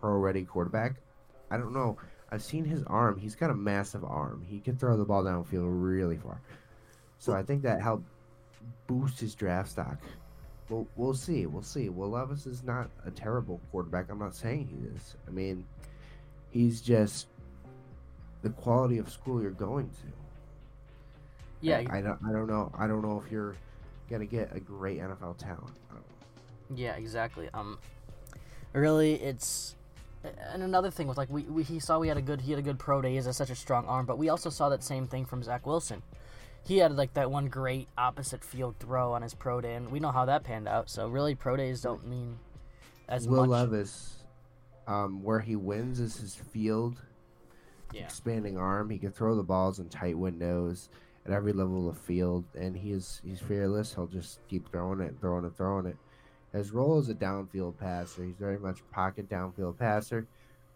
pro 0.00 0.12
ready 0.12 0.44
quarterback? 0.44 0.94
I 1.50 1.56
don't 1.56 1.72
know. 1.72 1.96
I've 2.30 2.42
seen 2.42 2.64
his 2.64 2.82
arm. 2.86 3.18
He's 3.18 3.34
got 3.34 3.50
a 3.50 3.54
massive 3.54 4.04
arm. 4.04 4.44
He 4.46 4.60
can 4.60 4.76
throw 4.76 4.96
the 4.96 5.04
ball 5.04 5.24
downfield 5.24 5.66
really 5.66 6.16
far. 6.16 6.40
So 7.18 7.32
I 7.32 7.42
think 7.42 7.62
that 7.62 7.80
helped 7.80 8.04
boost 8.86 9.20
his 9.20 9.34
draft 9.34 9.70
stock. 9.70 9.98
Well, 10.68 10.86
we'll 10.96 11.14
see. 11.14 11.46
We'll 11.46 11.62
see. 11.62 11.88
Will 11.88 12.10
Levis 12.10 12.46
is 12.46 12.62
not 12.62 12.90
a 13.04 13.10
terrible 13.10 13.60
quarterback. 13.70 14.10
I'm 14.10 14.18
not 14.18 14.34
saying 14.34 14.68
he 14.68 14.96
is. 14.96 15.16
I 15.28 15.30
mean, 15.30 15.64
he's 16.50 16.80
just 16.80 17.26
the 18.42 18.50
quality 18.50 18.98
of 18.98 19.10
school 19.10 19.42
you're 19.42 19.50
going 19.50 19.88
to. 19.88 20.06
Yeah, 21.60 21.82
I, 21.90 21.98
I 21.98 22.00
don't. 22.00 22.18
I 22.26 22.32
don't 22.32 22.46
know. 22.46 22.72
I 22.76 22.86
don't 22.86 23.02
know 23.02 23.22
if 23.24 23.30
you're 23.30 23.56
gonna 24.10 24.26
get 24.26 24.54
a 24.54 24.60
great 24.60 25.00
NFL 25.00 25.38
talent. 25.38 25.78
I 25.90 25.94
don't 25.94 26.02
know. 26.02 26.76
Yeah, 26.76 26.94
exactly. 26.96 27.48
Um, 27.54 27.78
really, 28.72 29.14
it's 29.14 29.74
and 30.52 30.62
another 30.62 30.90
thing 30.90 31.06
was 31.06 31.16
like 31.16 31.30
we, 31.30 31.42
we 31.42 31.62
he 31.62 31.78
saw 31.78 31.98
we 31.98 32.08
had 32.08 32.16
a 32.16 32.22
good 32.22 32.40
he 32.40 32.52
had 32.52 32.58
a 32.58 32.62
good 32.62 32.78
pro 32.78 33.02
day. 33.02 33.10
He 33.10 33.16
has 33.16 33.36
such 33.36 33.50
a 33.50 33.54
strong 33.54 33.86
arm, 33.86 34.06
but 34.06 34.18
we 34.18 34.28
also 34.28 34.50
saw 34.50 34.68
that 34.70 34.82
same 34.82 35.06
thing 35.06 35.24
from 35.24 35.42
Zach 35.42 35.66
Wilson. 35.66 36.02
He 36.64 36.78
had 36.78 36.96
like 36.96 37.14
that 37.14 37.30
one 37.30 37.48
great 37.48 37.88
opposite 37.98 38.42
field 38.44 38.76
throw 38.78 39.12
on 39.12 39.22
his 39.22 39.34
pro 39.34 39.60
day, 39.60 39.74
and 39.74 39.90
we 39.90 40.00
know 40.00 40.10
how 40.10 40.24
that 40.24 40.44
panned 40.44 40.68
out. 40.68 40.88
So 40.90 41.08
really, 41.08 41.34
pro 41.34 41.56
days 41.56 41.82
don't 41.82 42.06
mean 42.06 42.38
as 43.08 43.28
Will 43.28 43.46
much. 43.46 43.50
Levis, 43.50 44.24
um, 44.86 45.22
where 45.22 45.40
he 45.40 45.56
wins 45.56 46.00
is 46.00 46.16
his 46.16 46.34
field 46.34 46.96
Yeah, 47.92 48.04
expanding 48.04 48.56
arm. 48.56 48.90
He 48.90 48.98
can 48.98 49.12
throw 49.12 49.36
the 49.36 49.42
balls 49.42 49.78
in 49.78 49.88
tight 49.88 50.16
windows 50.16 50.88
at 51.26 51.32
every 51.32 51.52
level 51.52 51.88
of 51.88 51.98
field, 51.98 52.44
and 52.58 52.76
he 52.76 52.92
is 52.92 53.20
he's 53.24 53.40
fearless. 53.40 53.94
He'll 53.94 54.06
just 54.06 54.40
keep 54.48 54.70
throwing 54.70 55.00
it, 55.00 55.14
throwing 55.20 55.44
it, 55.44 55.52
throwing 55.56 55.86
it. 55.86 55.96
His 56.52 56.70
role 56.70 56.98
is 56.98 57.08
a 57.08 57.14
downfield 57.14 57.78
passer. 57.78 58.24
He's 58.24 58.36
very 58.36 58.58
much 58.58 58.80
a 58.80 58.94
pocket 58.94 59.28
downfield 59.28 59.78
passer. 59.78 60.26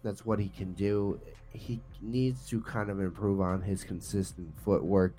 That's 0.02 0.26
what 0.26 0.38
he 0.38 0.48
can 0.48 0.74
do. 0.74 1.20
He 1.52 1.80
needs 2.02 2.46
to 2.50 2.60
kind 2.60 2.90
of 2.90 3.00
improve 3.00 3.40
on 3.40 3.62
his 3.62 3.84
consistent 3.84 4.52
footwork. 4.64 5.14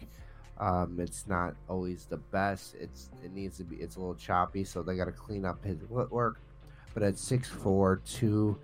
Um, 0.59 0.97
it's 0.99 1.25
not 1.27 1.55
always 1.69 2.05
the 2.05 2.17
best. 2.17 2.75
It's 2.79 3.09
it 3.23 3.33
needs 3.33 3.57
to 3.57 3.63
be. 3.63 3.77
It's 3.77 3.95
a 3.95 3.99
little 3.99 4.15
choppy, 4.15 4.63
so 4.63 4.83
they 4.83 4.95
got 4.95 5.05
to 5.05 5.11
clean 5.11 5.45
up 5.45 5.63
his 5.63 5.79
footwork. 5.89 6.41
But 6.93 7.03
at 7.03 7.13
6'4", 7.13 7.99
2, 8.03 8.57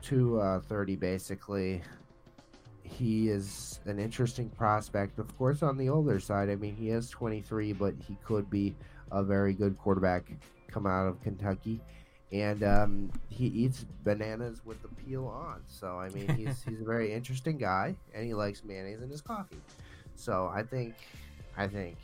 230 0.00 0.96
basically, 0.96 1.82
he 2.82 3.28
is 3.28 3.80
an 3.84 3.98
interesting 3.98 4.48
prospect. 4.50 5.18
Of 5.18 5.36
course, 5.36 5.62
on 5.62 5.76
the 5.76 5.88
older 5.88 6.20
side, 6.20 6.48
I 6.48 6.56
mean, 6.56 6.76
he 6.76 6.90
is 6.90 7.10
23, 7.10 7.72
but 7.72 7.94
he 8.06 8.16
could 8.24 8.48
be 8.48 8.74
a 9.10 9.22
very 9.22 9.52
good 9.52 9.76
quarterback 9.78 10.30
come 10.68 10.86
out 10.86 11.06
of 11.06 11.20
Kentucky. 11.22 11.80
And 12.30 12.62
um, 12.62 13.10
he 13.30 13.46
eats 13.46 13.86
bananas 14.04 14.60
with 14.64 14.80
the 14.82 14.88
peel 14.88 15.26
on. 15.26 15.62
So, 15.66 15.98
I 15.98 16.10
mean, 16.10 16.28
he's, 16.36 16.62
he's 16.68 16.80
a 16.80 16.84
very 16.84 17.12
interesting 17.12 17.56
guy, 17.56 17.96
and 18.14 18.24
he 18.24 18.34
likes 18.34 18.62
mayonnaise 18.64 19.02
in 19.02 19.10
his 19.10 19.22
coffee. 19.22 19.56
So, 20.18 20.50
I 20.52 20.62
think, 20.62 20.94
I 21.56 21.68
think 21.68 21.96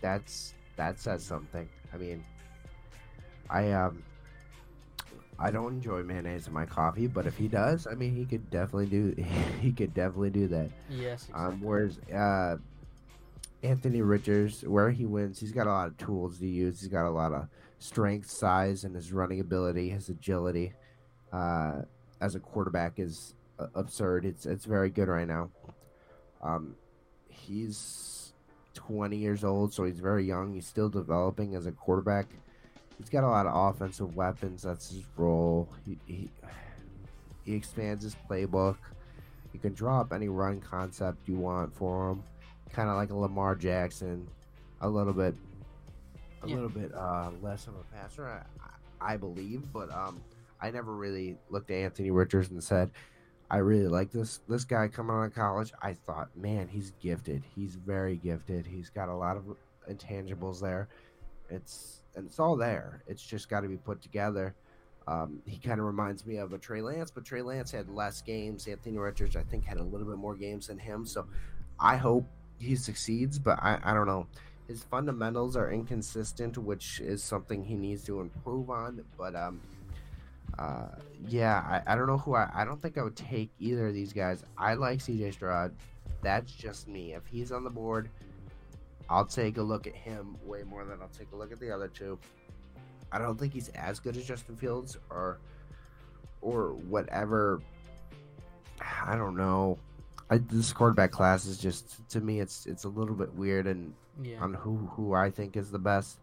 that's 0.00 0.54
that 0.76 0.98
says 0.98 1.22
something. 1.22 1.68
I 1.92 1.96
mean, 1.98 2.24
I 3.50 3.72
um, 3.72 4.02
I 5.38 5.50
don't 5.50 5.74
enjoy 5.74 6.02
mayonnaise 6.02 6.46
in 6.46 6.52
my 6.52 6.66
coffee, 6.66 7.06
but 7.06 7.26
if 7.26 7.36
he 7.36 7.46
does, 7.46 7.86
I 7.86 7.94
mean, 7.94 8.14
he 8.14 8.24
could 8.24 8.50
definitely 8.50 8.86
do. 8.86 9.14
He 9.60 9.72
could 9.72 9.92
definitely 9.92 10.30
do 10.30 10.48
that. 10.48 10.70
Yes. 10.88 11.24
Exactly. 11.28 11.44
Um, 11.44 11.60
whereas 11.60 11.98
uh, 12.14 12.56
Anthony 13.62 14.02
Richards, 14.02 14.62
where 14.62 14.90
he 14.90 15.04
wins, 15.04 15.40
he's 15.40 15.50
got 15.52 15.66
a 15.66 15.70
lot 15.70 15.88
of 15.88 15.96
tools 15.98 16.38
to 16.38 16.46
use. 16.46 16.80
He's 16.80 16.88
got 16.88 17.06
a 17.06 17.10
lot 17.10 17.32
of 17.32 17.48
strength, 17.80 18.30
size, 18.30 18.84
and 18.84 18.94
his 18.94 19.12
running 19.12 19.40
ability, 19.40 19.90
his 19.90 20.08
agility. 20.08 20.72
Uh, 21.32 21.82
as 22.20 22.34
a 22.34 22.40
quarterback 22.40 22.98
is 22.98 23.34
uh, 23.58 23.66
absurd. 23.74 24.24
It's 24.24 24.46
it's 24.46 24.64
very 24.64 24.90
good 24.90 25.08
right 25.08 25.26
now. 25.26 25.50
Um, 26.42 26.76
he's 27.38 28.32
20 28.74 29.16
years 29.16 29.44
old, 29.44 29.72
so 29.72 29.84
he's 29.84 29.98
very 30.00 30.24
young. 30.24 30.54
He's 30.54 30.66
still 30.66 30.88
developing 30.88 31.54
as 31.54 31.66
a 31.66 31.72
quarterback 31.72 32.26
he's 32.98 33.08
got 33.08 33.22
a 33.22 33.28
lot 33.28 33.46
of 33.46 33.54
offensive 33.54 34.16
weapons. 34.16 34.62
That's 34.62 34.90
his 34.90 35.04
role. 35.16 35.68
He 35.86 35.98
he, 36.06 36.30
he 37.44 37.54
expands 37.54 38.02
his 38.02 38.16
playbook. 38.28 38.76
You 39.52 39.60
can 39.60 39.72
draw 39.72 40.00
up 40.00 40.12
any 40.12 40.28
run 40.28 40.60
concept 40.60 41.28
you 41.28 41.36
want 41.36 41.72
for 41.74 42.10
him, 42.10 42.22
kind 42.72 42.88
of 42.90 42.96
like 42.96 43.10
a 43.10 43.14
Lamar 43.14 43.54
Jackson, 43.54 44.26
a 44.80 44.88
little 44.88 45.12
bit, 45.12 45.34
a 46.42 46.48
Yeah. 46.48 46.54
little 46.56 46.68
bit 46.68 46.92
uh, 46.94 47.30
less 47.40 47.68
of 47.68 47.74
a 47.76 47.84
passer, 47.96 48.26
I, 48.26 49.12
I 49.12 49.16
believe. 49.16 49.72
But 49.72 49.92
um, 49.94 50.20
I 50.60 50.72
never 50.72 50.92
really 50.92 51.36
looked 51.50 51.70
at 51.70 51.76
Anthony 51.76 52.10
Richards 52.10 52.50
and 52.50 52.62
said, 52.62 52.90
I 53.50 53.58
really 53.58 53.88
like 53.88 54.10
this 54.12 54.40
this 54.48 54.64
guy 54.64 54.88
coming 54.88 55.16
out 55.16 55.24
of 55.24 55.34
college. 55.34 55.72
I 55.80 55.94
thought, 55.94 56.28
man, 56.36 56.68
he's 56.68 56.92
gifted. 57.00 57.42
He's 57.54 57.76
very 57.76 58.16
gifted. 58.16 58.66
He's 58.66 58.90
got 58.90 59.08
a 59.08 59.14
lot 59.14 59.36
of 59.36 59.44
intangibles 59.90 60.60
there. 60.60 60.88
It's 61.48 62.02
and 62.14 62.26
it's 62.26 62.38
all 62.38 62.56
there. 62.56 63.02
It's 63.06 63.22
just 63.22 63.48
got 63.48 63.60
to 63.60 63.68
be 63.68 63.76
put 63.76 64.02
together. 64.02 64.54
Um, 65.06 65.40
he 65.46 65.56
kind 65.56 65.80
of 65.80 65.86
reminds 65.86 66.26
me 66.26 66.36
of 66.36 66.52
a 66.52 66.58
Trey 66.58 66.82
Lance, 66.82 67.10
but 67.10 67.24
Trey 67.24 67.40
Lance 67.40 67.70
had 67.70 67.88
less 67.88 68.20
games. 68.20 68.66
Anthony 68.66 68.98
Richards, 68.98 69.36
I 69.36 69.42
think, 69.42 69.64
had 69.64 69.78
a 69.78 69.82
little 69.82 70.06
bit 70.06 70.18
more 70.18 70.34
games 70.34 70.66
than 70.66 70.78
him. 70.78 71.06
So 71.06 71.26
I 71.80 71.96
hope 71.96 72.26
he 72.58 72.76
succeeds, 72.76 73.38
but 73.38 73.58
I, 73.62 73.78
I 73.82 73.94
don't 73.94 74.06
know. 74.06 74.26
His 74.66 74.82
fundamentals 74.82 75.56
are 75.56 75.70
inconsistent, 75.70 76.58
which 76.58 77.00
is 77.00 77.22
something 77.22 77.64
he 77.64 77.74
needs 77.74 78.04
to 78.04 78.20
improve 78.20 78.68
on. 78.68 79.02
But 79.16 79.34
um, 79.34 79.62
uh, 80.58 80.88
yeah, 81.26 81.82
I, 81.86 81.92
I 81.92 81.96
don't 81.96 82.06
know 82.06 82.18
who 82.18 82.34
I. 82.34 82.50
I 82.54 82.64
don't 82.64 82.80
think 82.80 82.98
I 82.98 83.02
would 83.02 83.16
take 83.16 83.50
either 83.58 83.88
of 83.88 83.94
these 83.94 84.12
guys. 84.12 84.44
I 84.56 84.74
like 84.74 85.00
CJ 85.00 85.34
Stroud. 85.34 85.74
That's 86.22 86.52
just 86.52 86.88
me. 86.88 87.12
If 87.14 87.26
he's 87.26 87.52
on 87.52 87.64
the 87.64 87.70
board, 87.70 88.10
I'll 89.08 89.24
take 89.24 89.56
a 89.58 89.62
look 89.62 89.86
at 89.86 89.94
him 89.94 90.36
way 90.44 90.62
more 90.62 90.84
than 90.84 91.00
I'll 91.00 91.08
take 91.08 91.32
a 91.32 91.36
look 91.36 91.52
at 91.52 91.60
the 91.60 91.70
other 91.70 91.88
two. 91.88 92.18
I 93.10 93.18
don't 93.18 93.38
think 93.38 93.52
he's 93.52 93.68
as 93.70 94.00
good 94.00 94.16
as 94.16 94.26
Justin 94.26 94.56
Fields 94.56 94.98
or 95.10 95.38
or 96.40 96.72
whatever. 96.72 97.60
I 98.80 99.16
don't 99.16 99.36
know. 99.36 99.78
I, 100.30 100.38
this 100.38 100.72
quarterback 100.72 101.10
class 101.10 101.46
is 101.46 101.58
just 101.58 102.08
to 102.10 102.20
me 102.20 102.40
it's 102.40 102.66
it's 102.66 102.84
a 102.84 102.88
little 102.88 103.14
bit 103.14 103.32
weird 103.34 103.66
and 103.66 103.94
yeah. 104.22 104.40
on 104.40 104.52
who 104.54 104.76
who 104.76 105.14
I 105.14 105.30
think 105.30 105.56
is 105.56 105.70
the 105.70 105.78
best. 105.78 106.18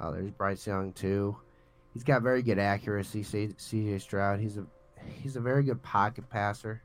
Uh, 0.00 0.10
there's 0.10 0.30
Bryce 0.30 0.66
Young 0.66 0.92
too. 0.92 1.36
He's 1.96 2.04
got 2.04 2.20
very 2.20 2.42
good 2.42 2.58
accuracy. 2.58 3.22
CJ 3.22 4.02
Stroud. 4.02 4.38
He's 4.38 4.58
a 4.58 4.66
he's 5.22 5.36
a 5.36 5.40
very 5.40 5.62
good 5.62 5.82
pocket 5.82 6.28
passer, 6.28 6.82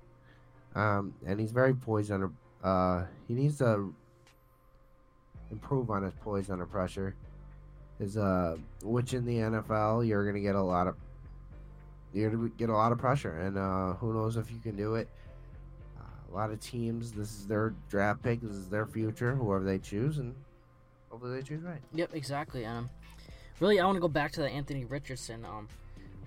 um, 0.73 1.13
and 1.27 1.37
he's 1.37 1.51
very 1.51 1.73
poised 1.73 2.11
under. 2.11 2.31
Uh, 2.63 3.03
he 3.27 3.33
needs 3.33 3.57
to 3.57 3.93
improve 5.51 5.89
on 5.89 6.03
his 6.03 6.13
poise 6.21 6.49
under 6.49 6.65
pressure. 6.65 7.13
His 7.99 8.15
uh, 8.15 8.55
which 8.83 9.13
in 9.13 9.25
the 9.25 9.35
NFL 9.35 10.07
you're 10.07 10.25
gonna 10.25 10.39
get 10.39 10.55
a 10.55 10.63
lot 10.63 10.87
of 10.87 10.95
you're 12.13 12.29
gonna 12.29 12.47
get 12.47 12.69
a 12.69 12.73
lot 12.73 12.93
of 12.93 12.97
pressure, 12.97 13.37
and 13.37 13.57
uh, 13.57 13.95
who 13.95 14.13
knows 14.13 14.37
if 14.37 14.49
you 14.49 14.59
can 14.59 14.77
do 14.77 14.95
it. 14.95 15.09
Uh, 15.99 16.33
a 16.33 16.33
lot 16.33 16.51
of 16.51 16.61
teams, 16.61 17.11
this 17.11 17.37
is 17.37 17.47
their 17.47 17.73
draft 17.89 18.23
pick, 18.23 18.39
this 18.39 18.55
is 18.55 18.69
their 18.69 18.85
future, 18.85 19.35
whoever 19.35 19.65
they 19.65 19.77
choose, 19.77 20.19
and 20.19 20.33
hopefully 21.09 21.35
they 21.35 21.45
choose 21.45 21.63
right. 21.63 21.81
Yep, 21.95 22.11
exactly. 22.13 22.65
Um, 22.65 22.89
really, 23.61 23.79
I 23.79 23.85
want 23.85 23.95
to 23.95 24.01
go 24.01 24.09
back 24.09 24.33
to 24.33 24.41
the 24.41 24.49
Anthony 24.49 24.83
Richardson. 24.83 25.45
Um, 25.45 25.69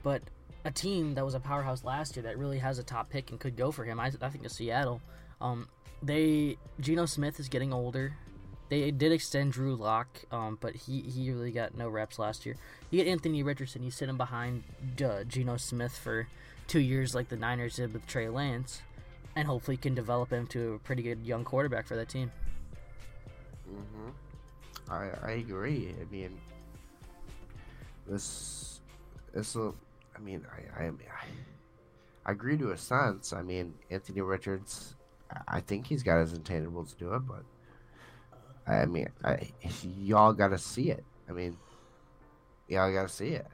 but 0.02 0.22
a 0.64 0.70
team 0.70 1.14
that 1.14 1.24
was 1.24 1.34
a 1.34 1.40
powerhouse 1.40 1.84
last 1.84 2.16
year 2.16 2.22
that 2.22 2.38
really 2.38 2.58
has 2.58 2.78
a 2.78 2.82
top 2.82 3.10
pick 3.10 3.30
and 3.30 3.38
could 3.38 3.56
go 3.56 3.70
for 3.70 3.84
him. 3.84 4.00
I, 4.00 4.10
I 4.22 4.30
think 4.30 4.46
is 4.46 4.52
Seattle. 4.54 5.02
Um, 5.40 5.68
they 6.02 6.56
Geno 6.80 7.04
Smith 7.06 7.38
is 7.38 7.48
getting 7.48 7.72
older. 7.72 8.14
They 8.70 8.90
did 8.90 9.12
extend 9.12 9.52
Drew 9.52 9.76
Lock, 9.76 10.08
um, 10.32 10.56
but 10.60 10.74
he, 10.74 11.02
he 11.02 11.30
really 11.30 11.50
got 11.50 11.76
no 11.76 11.88
reps 11.88 12.18
last 12.18 12.46
year. 12.46 12.56
You 12.90 13.02
get 13.02 13.10
Anthony 13.10 13.42
Richardson. 13.42 13.82
You 13.82 13.90
sit 13.90 14.08
him 14.08 14.16
behind 14.16 14.64
uh, 15.04 15.24
Geno 15.24 15.58
Smith 15.58 15.96
for 15.96 16.26
two 16.66 16.80
years, 16.80 17.14
like 17.14 17.28
the 17.28 17.36
Niners 17.36 17.76
did 17.76 17.92
with 17.92 18.06
Trey 18.06 18.28
Lance, 18.30 18.80
and 19.36 19.46
hopefully 19.46 19.76
can 19.76 19.94
develop 19.94 20.32
him 20.32 20.46
to 20.48 20.74
a 20.74 20.78
pretty 20.78 21.02
good 21.02 21.26
young 21.26 21.44
quarterback 21.44 21.86
for 21.86 21.94
that 21.96 22.08
team. 22.08 22.32
Mm-hmm. 23.70 24.92
I 24.92 25.10
I 25.22 25.30
agree. 25.32 25.94
I 26.00 26.10
mean, 26.12 26.38
this 28.08 28.80
this 29.32 29.54
will. 29.54 29.74
I 30.16 30.20
mean, 30.20 30.46
I 30.78 30.84
I 30.84 30.90
I 32.26 32.32
agree 32.32 32.56
to 32.58 32.70
a 32.70 32.76
sense. 32.78 33.32
I 33.32 33.42
mean, 33.42 33.74
Anthony 33.90 34.20
Richards. 34.20 34.94
I- 35.48 35.60
think 35.60 35.86
he's 35.86 36.02
got 36.04 36.20
his 36.20 36.32
intangibles 36.38 36.90
to 36.90 36.96
do 36.96 37.14
it, 37.14 37.20
but 37.20 37.42
I 38.66 38.84
mean, 38.86 39.08
I 39.24 39.50
y'all 39.98 40.32
got 40.32 40.48
to 40.48 40.58
see 40.58 40.90
it. 40.90 41.02
I 41.28 41.32
mean, 41.32 41.56
y'all 42.68 42.92
got 42.92 43.08
to 43.08 43.08
see 43.08 43.30
it. 43.30 43.46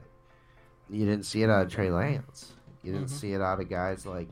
You 0.89 1.05
didn't 1.05 1.25
see 1.25 1.41
it 1.41 1.49
out 1.49 1.65
of 1.65 1.71
Trey 1.71 1.89
Lance. 1.89 2.53
You 2.83 2.91
didn't 2.93 3.07
Mhm. 3.07 3.19
see 3.19 3.33
it 3.33 3.41
out 3.41 3.59
of 3.59 3.69
guys 3.69 4.05
like 4.05 4.29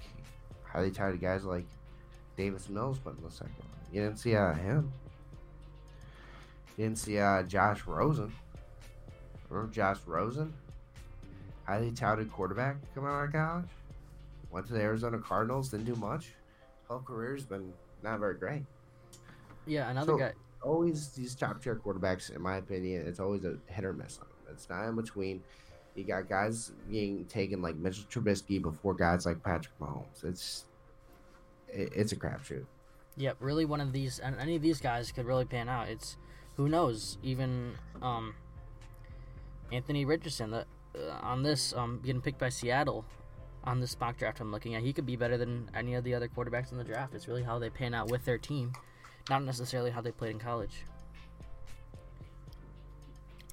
highly 0.63 0.91
touted 0.91 1.21
guys 1.21 1.43
like 1.43 1.65
Davis 2.37 2.69
Mills, 2.69 2.99
but 2.99 3.15
in 3.17 3.23
the 3.23 3.31
second 3.31 3.55
one, 3.57 3.67
you 3.93 4.01
didn't 4.01 4.19
see 4.19 4.33
it 4.33 4.37
out 4.37 4.51
of 4.57 4.61
him. 4.63 4.91
You 6.77 6.85
didn't 6.85 6.99
see 6.99 7.17
uh, 7.17 7.43
Josh 7.43 7.85
Rosen. 7.87 8.31
Remember 9.49 9.71
Josh 9.73 9.97
Rosen? 10.05 10.53
Highly 11.65 11.91
touted 11.91 12.31
quarterback 12.31 12.77
coming 12.95 13.09
out 13.09 13.25
of 13.25 13.31
college. 13.31 13.65
Went 14.51 14.67
to 14.67 14.73
the 14.73 14.81
Arizona 14.81 15.19
Cardinals, 15.19 15.69
didn't 15.69 15.85
do 15.85 15.95
much. 15.95 16.33
Whole 16.87 16.99
career's 16.99 17.43
been 17.45 17.71
not 18.03 18.19
very 18.19 18.35
great. 18.35 18.63
Yeah, 19.65 19.89
another 19.89 20.13
So- 20.13 20.17
guy. 20.17 20.33
Always 20.61 21.09
these 21.11 21.35
top 21.35 21.63
tier 21.63 21.77
quarterbacks, 21.77 22.35
in 22.35 22.41
my 22.41 22.57
opinion, 22.57 23.07
it's 23.07 23.21
always 23.21 23.45
a 23.45 23.57
hit 23.67 23.85
or 23.85 23.93
miss 23.93 24.17
on 24.19 24.27
them. 24.27 24.53
It's 24.53 24.67
not 24.69 24.89
in 24.89 24.95
between. 24.95 25.41
You 25.95 26.03
got 26.03 26.27
guys 26.27 26.73
being 26.89 27.23
taken 27.27 27.61
like 27.61 27.77
Mitchell 27.77 28.03
Trubisky 28.09 28.61
before 28.61 28.93
guys 28.93 29.25
like 29.25 29.41
Patrick 29.41 29.73
Mahomes. 29.79 30.23
It's 30.25 30.65
it, 31.69 31.93
it's 31.95 32.11
a 32.11 32.17
crapshoot. 32.17 32.65
Yep, 33.15 33.37
really 33.39 33.63
one 33.63 33.79
of 33.79 33.93
these 33.93 34.19
and 34.19 34.35
any 34.37 34.57
of 34.57 34.61
these 34.61 34.81
guys 34.81 35.13
could 35.13 35.25
really 35.25 35.45
pan 35.45 35.69
out. 35.69 35.87
It's 35.87 36.17
who 36.57 36.67
knows, 36.67 37.17
even 37.23 37.75
um 38.01 38.33
Anthony 39.71 40.05
Richardson 40.05 40.51
that 40.51 40.67
uh, 40.95 41.11
on 41.21 41.43
this 41.43 41.73
um 41.73 42.01
getting 42.03 42.21
picked 42.21 42.39
by 42.39 42.49
Seattle 42.49 43.05
on 43.63 43.79
this 43.79 43.99
mock 43.99 44.17
draft 44.17 44.39
I'm 44.39 44.51
looking 44.51 44.75
at, 44.75 44.83
he 44.83 44.93
could 44.93 45.05
be 45.05 45.15
better 45.15 45.37
than 45.37 45.69
any 45.75 45.95
of 45.95 46.03
the 46.03 46.13
other 46.13 46.27
quarterbacks 46.27 46.71
in 46.71 46.77
the 46.77 46.83
draft. 46.83 47.13
It's 47.13 47.27
really 47.27 47.43
how 47.43 47.59
they 47.59 47.69
pan 47.69 47.93
out 47.93 48.09
with 48.09 48.23
their 48.25 48.37
team, 48.37 48.71
not 49.29 49.43
necessarily 49.43 49.91
how 49.91 50.01
they 50.01 50.11
played 50.11 50.31
in 50.31 50.39
college. 50.39 50.85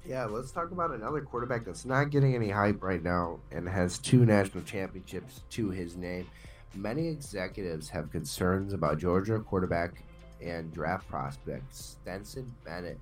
Yeah, 0.07 0.27
let's 0.27 0.53
talk 0.53 0.71
about 0.71 0.93
another 0.93 1.21
quarterback 1.21 1.65
that's 1.65 1.85
not 1.85 2.11
getting 2.11 2.37
any 2.37 2.49
hype 2.49 2.81
right 2.83 3.03
now 3.03 3.41
and 3.51 3.69
has 3.69 3.99
two 3.99 4.25
national 4.25 4.63
championships 4.63 5.43
to 5.51 5.71
his 5.71 5.97
name. 5.97 6.29
Many 6.77 7.09
executives 7.09 7.89
have 7.89 8.13
concerns 8.13 8.73
about 8.73 8.99
Georgia 8.99 9.41
quarterback 9.41 10.05
and 10.41 10.73
draft 10.73 11.09
prospect 11.09 11.75
Stetson 11.75 12.55
Bennett, 12.65 13.01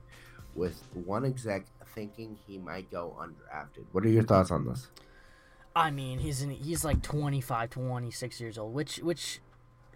with 0.55 0.83
one 0.95 1.27
exec 1.27 1.67
thinking 1.95 2.39
he 2.47 2.59
might 2.59 2.91
go 2.91 3.17
undrafted. 3.21 3.85
What 3.93 4.05
are 4.05 4.09
your 4.09 4.23
thoughts 4.25 4.51
on 4.51 4.67
this? 4.67 4.89
I 5.77 5.91
mean, 5.91 6.19
he's 6.21 6.43
in, 6.43 6.51
he's 6.51 6.85
like 6.85 7.03
25, 7.03 7.71
26 7.71 8.41
years 8.41 8.59
old, 8.59 8.75
which 8.75 8.99
which 8.99 9.41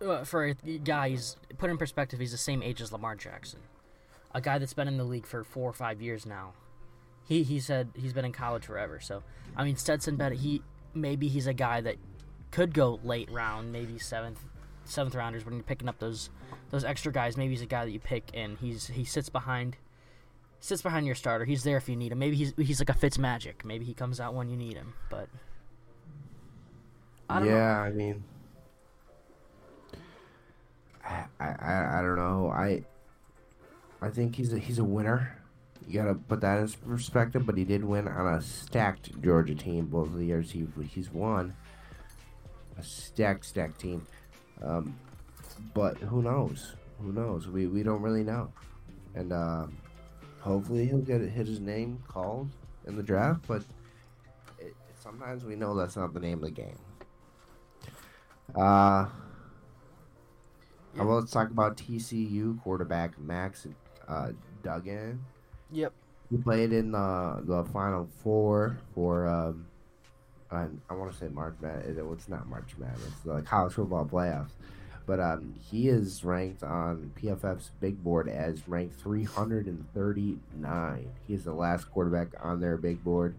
uh, 0.05 0.25
for 0.25 0.45
a 0.47 0.55
guy 0.55 1.11
he's 1.11 1.37
put 1.59 1.71
in 1.71 1.79
perspective, 1.79 2.19
he's 2.21 2.33
the 2.33 2.39
same 2.39 2.63
age 2.63 2.81
as 2.81 2.93
Lamar 2.93 3.15
Jackson. 3.17 3.61
a 4.35 4.41
guy 4.41 4.59
that's 4.59 4.75
been 4.75 4.89
in 4.89 4.97
the 4.97 5.05
league 5.05 5.27
for 5.27 5.45
four 5.45 5.69
or 5.71 5.73
five 5.73 6.01
years 6.03 6.27
now. 6.27 6.53
He 7.27 7.43
he 7.43 7.61
said 7.61 7.91
he's 7.95 8.13
been 8.13 8.25
in 8.25 8.33
college 8.33 8.65
forever. 8.67 9.01
So 9.01 9.23
I 9.57 9.65
mean 9.65 9.77
Stetson 9.77 10.17
Bennett, 10.17 10.39
he 10.39 10.63
maybe 10.95 11.29
he's 11.29 11.47
a 11.47 11.53
guy 11.55 11.81
that 11.83 11.97
could 12.51 12.73
go 12.75 12.99
late 13.05 13.31
round, 13.31 13.73
maybe 13.73 13.99
seventh 13.99 14.41
seventh 14.85 15.15
rounders 15.15 15.45
when 15.45 15.55
you're 15.55 15.63
picking 15.63 15.89
up 15.89 15.99
those 15.99 16.31
those 16.71 16.85
extra 16.85 17.13
guys. 17.13 17.37
Maybe 17.37 17.51
he's 17.51 17.63
a 17.63 17.67
guy 17.67 17.85
that 17.85 17.91
you 17.93 18.01
pick 18.01 18.31
and 18.35 18.57
he's 18.59 18.87
he 18.89 19.05
sits 19.05 19.29
behind 19.29 19.77
sits 20.61 20.83
behind 20.83 21.07
your 21.07 21.15
starter. 21.15 21.45
He's 21.45 21.65
there 21.65 21.77
if 21.77 21.89
you 21.89 21.97
need 21.97 22.13
him. 22.13 22.19
Maybe 22.19 22.37
he's 22.37 22.53
he's 22.57 22.81
like 22.81 22.89
a 22.89 22.95
Fitz 22.95 23.19
Magic. 23.19 23.65
Maybe 23.65 23.85
he 23.85 23.95
comes 23.95 24.21
out 24.21 24.35
when 24.35 24.49
you 24.49 24.57
need 24.57 24.75
him. 24.75 24.95
But 25.11 25.29
I 27.29 27.39
don't 27.39 27.49
know. 27.49 27.55
yeah, 27.55 27.81
I 27.81 27.91
mean, 27.91 28.25
I, 31.05 31.25
I 31.41 31.99
I 31.99 32.03
don't 32.03 32.17
know. 32.17 32.51
I 32.55 32.83
I 34.01 34.09
think 34.09 34.37
he's 34.37 34.53
a 34.53 34.59
he's 34.59 34.79
a 34.79 34.85
winner. 34.85 35.35
You 35.87 36.01
gotta 36.01 36.15
put 36.15 36.41
that 36.43 36.59
in 36.59 36.69
perspective. 36.87 37.47
But 37.47 37.57
he 37.57 37.65
did 37.65 37.85
win 37.85 38.09
on 38.09 38.35
a 38.35 38.43
stacked 38.43 39.21
Georgia 39.23 39.55
team 39.55 39.87
both 39.87 40.09
of 40.09 40.19
the 40.19 40.27
years 40.27 40.51
he 40.51 40.67
he's 40.89 41.11
won. 41.11 41.55
A 42.79 42.83
stacked 42.83 43.45
stacked 43.45 43.81
team. 43.81 44.07
Um, 44.63 44.99
but 45.75 45.97
who 45.99 46.23
knows? 46.23 46.75
Who 47.01 47.13
knows? 47.13 47.49
We 47.49 47.67
we 47.67 47.83
don't 47.83 48.03
really 48.03 48.25
know. 48.25 48.53
And 49.15 49.33
um, 49.33 49.77
hopefully 50.49 50.87
he'll 50.87 50.99
get 50.99 51.21
hit 51.21 51.47
his 51.47 51.61
name 51.61 52.03
called 52.09 52.51
in 52.87 52.97
the 52.97 53.03
draft. 53.03 53.45
But 53.47 53.63
it, 54.59 54.75
sometimes 55.01 55.45
we 55.45 55.55
know 55.57 55.75
that's 55.77 55.97
not 55.97 56.13
the 56.15 56.21
name 56.21 56.39
of 56.39 56.45
the 56.45 56.51
game. 56.51 56.79
Uh, 58.55 59.07
Yeah. 60.95 61.05
well, 61.05 61.19
let's 61.19 61.31
talk 61.31 61.51
about 61.51 61.77
TCU 61.77 62.61
quarterback 62.63 63.19
Max 63.19 63.67
uh, 64.09 64.33
Duggan. 64.63 65.25
Yep. 65.71 65.93
He 66.31 66.37
played 66.39 66.73
in 66.73 66.93
the 66.93 67.43
the 67.45 67.65
Final 67.65 68.09
Four 68.23 68.79
for 68.95 69.27
um, 69.27 69.67
I, 70.51 70.67
I 70.89 70.95
want 70.95 71.13
to 71.13 71.19
say 71.19 71.29
March 71.29 71.57
Madness. 71.61 71.99
It's 71.99 72.29
not 72.29 72.49
March 72.49 72.75
Madness. 72.79 73.07
It's 73.07 73.21
the 73.21 73.43
college 73.43 73.75
football 73.75 74.05
playoffs. 74.07 74.53
But 75.09 75.19
um, 75.21 75.55
he 75.71 75.89
is 75.89 76.23
ranked 76.23 76.63
on 76.63 77.13
PFF's 77.19 77.71
big 77.81 78.05
board 78.05 78.29
as 78.29 78.69
ranked 78.69 79.01
339. 79.01 81.11
He 81.27 81.35
is 81.35 81.45
the 81.45 81.55
last 81.55 81.91
quarterback 81.91 82.29
on 82.43 82.61
their 82.61 82.77
big 82.77 83.03
board. 83.03 83.35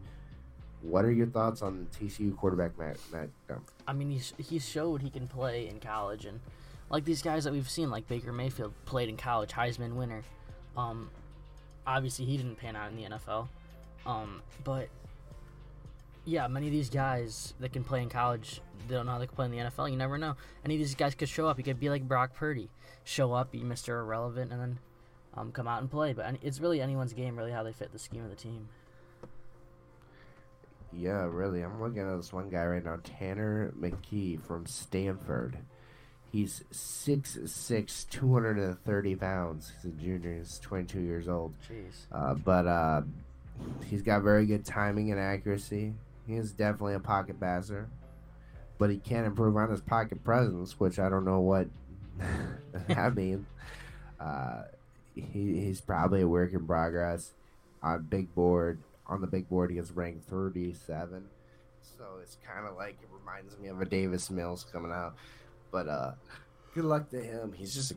What 0.81 1.05
are 1.05 1.11
your 1.11 1.27
thoughts 1.27 1.61
on 1.61 1.85
TCU 1.95 2.35
quarterback 2.35 2.75
Matt 2.79 2.97
Matt? 3.11 3.29
I 3.87 3.93
mean, 3.93 4.09
he's 4.09 4.33
he 4.39 4.57
showed 4.57 5.03
he 5.03 5.11
can 5.11 5.27
play 5.27 5.67
in 5.67 5.79
college, 5.79 6.25
and 6.25 6.39
like 6.89 7.05
these 7.05 7.21
guys 7.21 7.43
that 7.43 7.53
we've 7.53 7.69
seen, 7.69 7.91
like 7.91 8.07
Baker 8.07 8.33
Mayfield, 8.33 8.73
played 8.85 9.07
in 9.07 9.17
college, 9.17 9.51
Heisman 9.51 9.93
winner. 9.93 10.23
Um, 10.75 11.11
obviously 11.85 12.25
he 12.25 12.37
didn't 12.37 12.55
pan 12.55 12.75
out 12.75 12.91
in 12.91 12.97
the 12.97 13.03
NFL, 13.03 13.47
um, 14.07 14.41
but 14.63 14.89
yeah, 16.29 16.47
many 16.47 16.67
of 16.67 16.71
these 16.71 16.89
guys 16.89 17.53
that 17.59 17.73
can 17.73 17.83
play 17.83 18.01
in 18.01 18.09
college, 18.09 18.61
they 18.87 18.95
don't 18.95 19.05
know 19.05 19.13
how 19.13 19.19
they 19.19 19.27
can 19.27 19.35
play 19.35 19.45
in 19.45 19.51
the 19.51 19.57
NFL. 19.57 19.89
You 19.89 19.97
never 19.97 20.17
know. 20.17 20.35
Any 20.63 20.75
of 20.75 20.79
these 20.79 20.95
guys 20.95 21.15
could 21.15 21.29
show 21.29 21.47
up. 21.47 21.57
He 21.57 21.63
could 21.63 21.79
be 21.79 21.89
like 21.89 22.07
Brock 22.07 22.33
Purdy, 22.35 22.69
show 23.03 23.33
up, 23.33 23.51
be 23.51 23.63
Mister 23.63 23.99
Irrelevant, 23.99 24.51
and 24.51 24.61
then 24.61 24.79
um, 25.35 25.51
come 25.51 25.67
out 25.67 25.81
and 25.81 25.89
play. 25.89 26.13
But 26.13 26.35
it's 26.41 26.59
really 26.59 26.81
anyone's 26.81 27.13
game, 27.13 27.35
really, 27.35 27.51
how 27.51 27.63
they 27.63 27.73
fit 27.73 27.91
the 27.91 27.99
scheme 27.99 28.23
of 28.23 28.29
the 28.29 28.35
team. 28.35 28.69
Yeah, 30.93 31.27
really. 31.29 31.61
I'm 31.61 31.81
looking 31.81 32.01
at 32.01 32.17
this 32.17 32.33
one 32.33 32.49
guy 32.49 32.65
right 32.65 32.83
now, 32.83 32.99
Tanner 33.03 33.73
McKee 33.79 34.41
from 34.41 34.65
Stanford. 34.65 35.57
He's 36.31 36.63
6'6", 36.71 38.09
230 38.09 39.15
pounds. 39.15 39.71
He's 39.75 39.91
a 39.91 39.95
junior. 39.95 40.37
He's 40.37 40.59
22 40.59 40.99
years 40.99 41.27
old. 41.27 41.53
Jeez. 41.67 42.05
Uh, 42.11 42.35
but 42.35 42.67
uh, 42.67 43.01
he's 43.87 44.03
got 44.03 44.21
very 44.21 44.45
good 44.45 44.63
timing 44.63 45.11
and 45.11 45.19
accuracy. 45.19 45.93
He 46.29 46.35
is 46.35 46.51
definitely 46.51 46.93
a 46.93 46.99
pocket 46.99 47.39
passer. 47.39 47.89
But 48.77 48.91
he 48.91 48.97
can't 48.97 49.25
improve 49.25 49.57
on 49.57 49.69
his 49.71 49.81
pocket 49.81 50.23
presence, 50.23 50.79
which 50.79 50.99
I 50.99 51.09
don't 51.09 51.25
know 51.25 51.39
what 51.39 51.67
that 52.87 53.15
means. 53.15 53.45
Uh, 54.19 54.63
he, 55.15 55.61
he's 55.61 55.79
probably 55.79 56.19
a 56.19 56.27
work 56.27 56.51
in 56.51 56.67
progress. 56.67 57.31
On 57.81 58.03
big 58.03 58.35
board, 58.35 58.77
on 59.07 59.21
the 59.21 59.27
big 59.27 59.47
board, 59.47 59.69
he 59.69 59.77
gets 59.77 59.91
ranked 59.91 60.29
37. 60.29 61.23
So 61.79 62.03
it's 62.21 62.35
kind 62.45 62.67
of 62.67 62.75
like 62.75 62.97
it 63.01 63.07
reminds 63.17 63.57
me 63.57 63.69
of 63.69 63.79
a 63.79 63.85
Davis 63.85 64.29
Mills 64.29 64.65
coming 64.73 64.91
out. 64.91 65.15
But 65.71 65.87
uh, 65.87 66.11
good 66.75 66.83
luck 66.83 67.09
to 67.11 67.23
him. 67.23 67.53
He's 67.53 67.73
just 67.73 67.93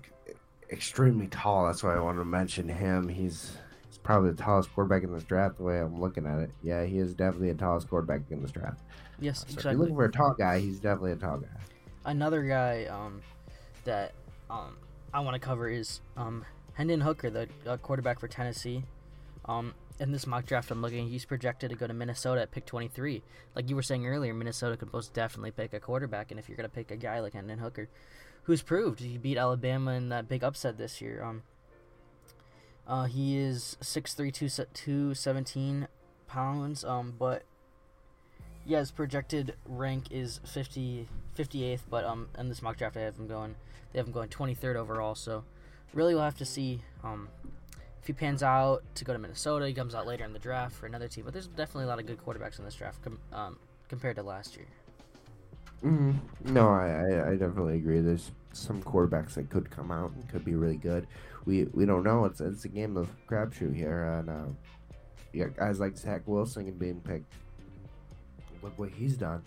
extremely 0.70 1.26
tall. 1.26 1.66
That's 1.66 1.82
why 1.82 1.96
I 1.96 2.00
wanted 2.00 2.20
to 2.20 2.24
mention 2.24 2.68
him. 2.68 3.08
He's 3.08 3.56
he's 3.56 3.56
probably 4.02 4.30
the 4.30 4.42
tallest 4.42 4.72
quarterback 4.74 5.02
in 5.02 5.12
this 5.12 5.24
draft. 5.24 5.58
The 5.58 5.64
way 5.64 5.80
I'm 5.80 6.00
looking 6.00 6.26
at 6.26 6.38
it, 6.40 6.50
yeah, 6.62 6.84
he 6.84 6.98
is 6.98 7.14
definitely 7.14 7.52
the 7.52 7.58
tallest 7.58 7.88
quarterback 7.88 8.22
in 8.30 8.42
this 8.42 8.50
draft. 8.50 8.80
Yes, 9.20 9.40
So 9.40 9.44
if 9.44 9.48
exactly. 9.50 9.70
you're 9.72 9.80
looking 9.80 9.96
for 9.96 10.04
a 10.04 10.12
tall 10.12 10.34
guy, 10.34 10.58
he's 10.60 10.80
definitely 10.80 11.12
a 11.12 11.16
tall 11.16 11.38
guy. 11.38 11.48
another 12.04 12.42
guy 12.42 12.86
um, 12.86 13.20
that 13.84 14.12
um, 14.50 14.76
I 15.14 15.20
want 15.20 15.34
to 15.34 15.40
cover 15.40 15.68
is 15.68 16.00
um, 16.16 16.44
Hendon 16.74 17.00
Hooker, 17.00 17.30
the 17.30 17.48
uh, 17.66 17.76
quarterback 17.76 18.18
for 18.18 18.28
Tennessee. 18.28 18.84
Um, 19.44 19.74
in 20.00 20.10
this 20.10 20.26
mock 20.26 20.46
draft 20.46 20.70
I'm 20.70 20.82
looking, 20.82 21.08
he's 21.08 21.24
projected 21.24 21.70
to 21.70 21.76
go 21.76 21.86
to 21.86 21.92
Minnesota 21.94 22.40
at 22.42 22.50
pick 22.50 22.66
23. 22.66 23.22
Like 23.54 23.68
you 23.68 23.76
were 23.76 23.82
saying 23.82 24.06
earlier, 24.06 24.34
Minnesota 24.34 24.76
could 24.76 24.92
most 24.92 25.12
definitely 25.12 25.50
pick 25.52 25.72
a 25.74 25.80
quarterback, 25.80 26.30
and 26.30 26.40
if 26.40 26.48
you're 26.48 26.56
going 26.56 26.68
to 26.68 26.74
pick 26.74 26.90
a 26.90 26.96
guy 26.96 27.20
like 27.20 27.34
Hendon 27.34 27.58
Hooker, 27.58 27.88
who's 28.44 28.62
proved 28.62 28.98
he 29.00 29.18
beat 29.18 29.36
Alabama 29.36 29.92
in 29.92 30.08
that 30.08 30.28
big 30.28 30.42
upset 30.42 30.76
this 30.78 31.00
year. 31.00 31.22
Um, 31.22 31.42
uh, 32.86 33.04
he 33.04 33.38
is 33.38 33.76
6'3", 33.80 34.32
217 34.72 35.88
pounds, 36.26 36.84
um, 36.84 37.14
but 37.18 37.44
yeah, 38.64 38.78
his 38.78 38.90
projected 38.90 39.54
rank 39.66 40.06
is 40.10 40.40
50, 40.44 41.08
58th, 41.36 41.80
but 41.90 42.04
um, 42.04 42.28
in 42.38 42.48
this 42.48 42.62
mock 42.62 42.76
draft, 42.76 42.96
I 42.96 43.00
have 43.00 43.16
him 43.16 43.26
going. 43.26 43.54
They 43.92 43.98
have 43.98 44.06
him 44.06 44.12
going 44.12 44.28
23rd 44.28 44.76
overall. 44.76 45.14
So, 45.14 45.44
really, 45.92 46.14
we'll 46.14 46.24
have 46.24 46.38
to 46.38 46.44
see 46.44 46.82
um, 47.02 47.28
if 48.00 48.06
he 48.06 48.12
pans 48.12 48.42
out 48.42 48.82
to 48.94 49.04
go 49.04 49.12
to 49.12 49.18
Minnesota. 49.18 49.66
He 49.66 49.74
comes 49.74 49.94
out 49.94 50.06
later 50.06 50.24
in 50.24 50.32
the 50.32 50.38
draft 50.38 50.74
for 50.74 50.86
another 50.86 51.08
team. 51.08 51.24
But 51.24 51.32
there's 51.32 51.48
definitely 51.48 51.84
a 51.84 51.88
lot 51.88 51.98
of 51.98 52.06
good 52.06 52.18
quarterbacks 52.18 52.58
in 52.58 52.64
this 52.64 52.74
draft 52.74 53.02
com- 53.02 53.18
um, 53.32 53.58
compared 53.88 54.16
to 54.16 54.22
last 54.22 54.56
year. 54.56 54.66
Hmm 55.82 56.12
No, 56.44 56.68
I, 56.68 57.30
I 57.30 57.36
definitely 57.36 57.76
agree. 57.76 58.00
There's 58.00 58.30
some 58.52 58.82
quarterbacks 58.82 59.34
that 59.34 59.50
could 59.50 59.70
come 59.70 59.90
out 59.90 60.12
and 60.12 60.28
could 60.28 60.44
be 60.44 60.54
really 60.54 60.76
good. 60.76 61.06
We 61.44 61.64
we 61.72 61.86
don't 61.86 62.04
know. 62.04 62.24
It's 62.24 62.40
it's 62.40 62.64
a 62.64 62.68
game 62.68 62.96
of 62.96 63.08
crapshoot 63.28 63.74
here, 63.74 64.04
and 64.04 64.30
uh, 64.30 65.46
guys 65.56 65.80
like 65.80 65.96
Zach 65.96 66.22
Wilson 66.26 66.70
being 66.72 67.00
picked. 67.00 67.32
Look 68.62 68.78
what 68.78 68.90
he's 68.90 69.16
done. 69.16 69.42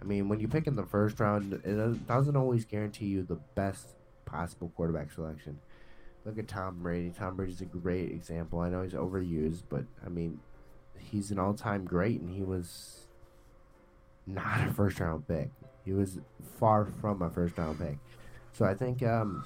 I 0.00 0.04
mean, 0.04 0.28
when 0.28 0.40
you 0.40 0.48
pick 0.48 0.66
in 0.66 0.74
the 0.76 0.84
first 0.86 1.20
round, 1.20 1.52
it 1.52 1.62
doesn't- 1.64 2.06
doesn't 2.08 2.36
always 2.36 2.64
guarantee 2.64 3.06
you 3.06 3.22
the 3.22 3.38
best 3.54 3.94
possible 4.24 4.72
quarterback 4.76 5.12
selection. 5.12 5.60
Look 6.24 6.38
at 6.38 6.48
Tom 6.48 6.82
Brady. 6.82 7.10
Tom 7.10 7.36
Brady's 7.36 7.60
a 7.60 7.66
great 7.66 8.10
example. 8.12 8.60
I 8.60 8.70
know 8.70 8.82
he's 8.82 8.94
overused, 8.94 9.64
but 9.68 9.84
I 10.04 10.08
mean, 10.08 10.40
he's 10.98 11.30
an 11.30 11.38
all-time 11.38 11.84
great, 11.84 12.20
and 12.20 12.30
he 12.30 12.42
was 12.42 13.08
not 14.26 14.68
a 14.68 14.72
first 14.72 15.00
round 15.00 15.26
pick. 15.26 15.50
He 15.84 15.92
was 15.92 16.18
far 16.58 16.84
from 16.84 17.22
a 17.22 17.30
first 17.30 17.58
round 17.58 17.78
pick. 17.78 17.98
So 18.52 18.64
I 18.64 18.74
think 18.74 19.02
um, 19.02 19.44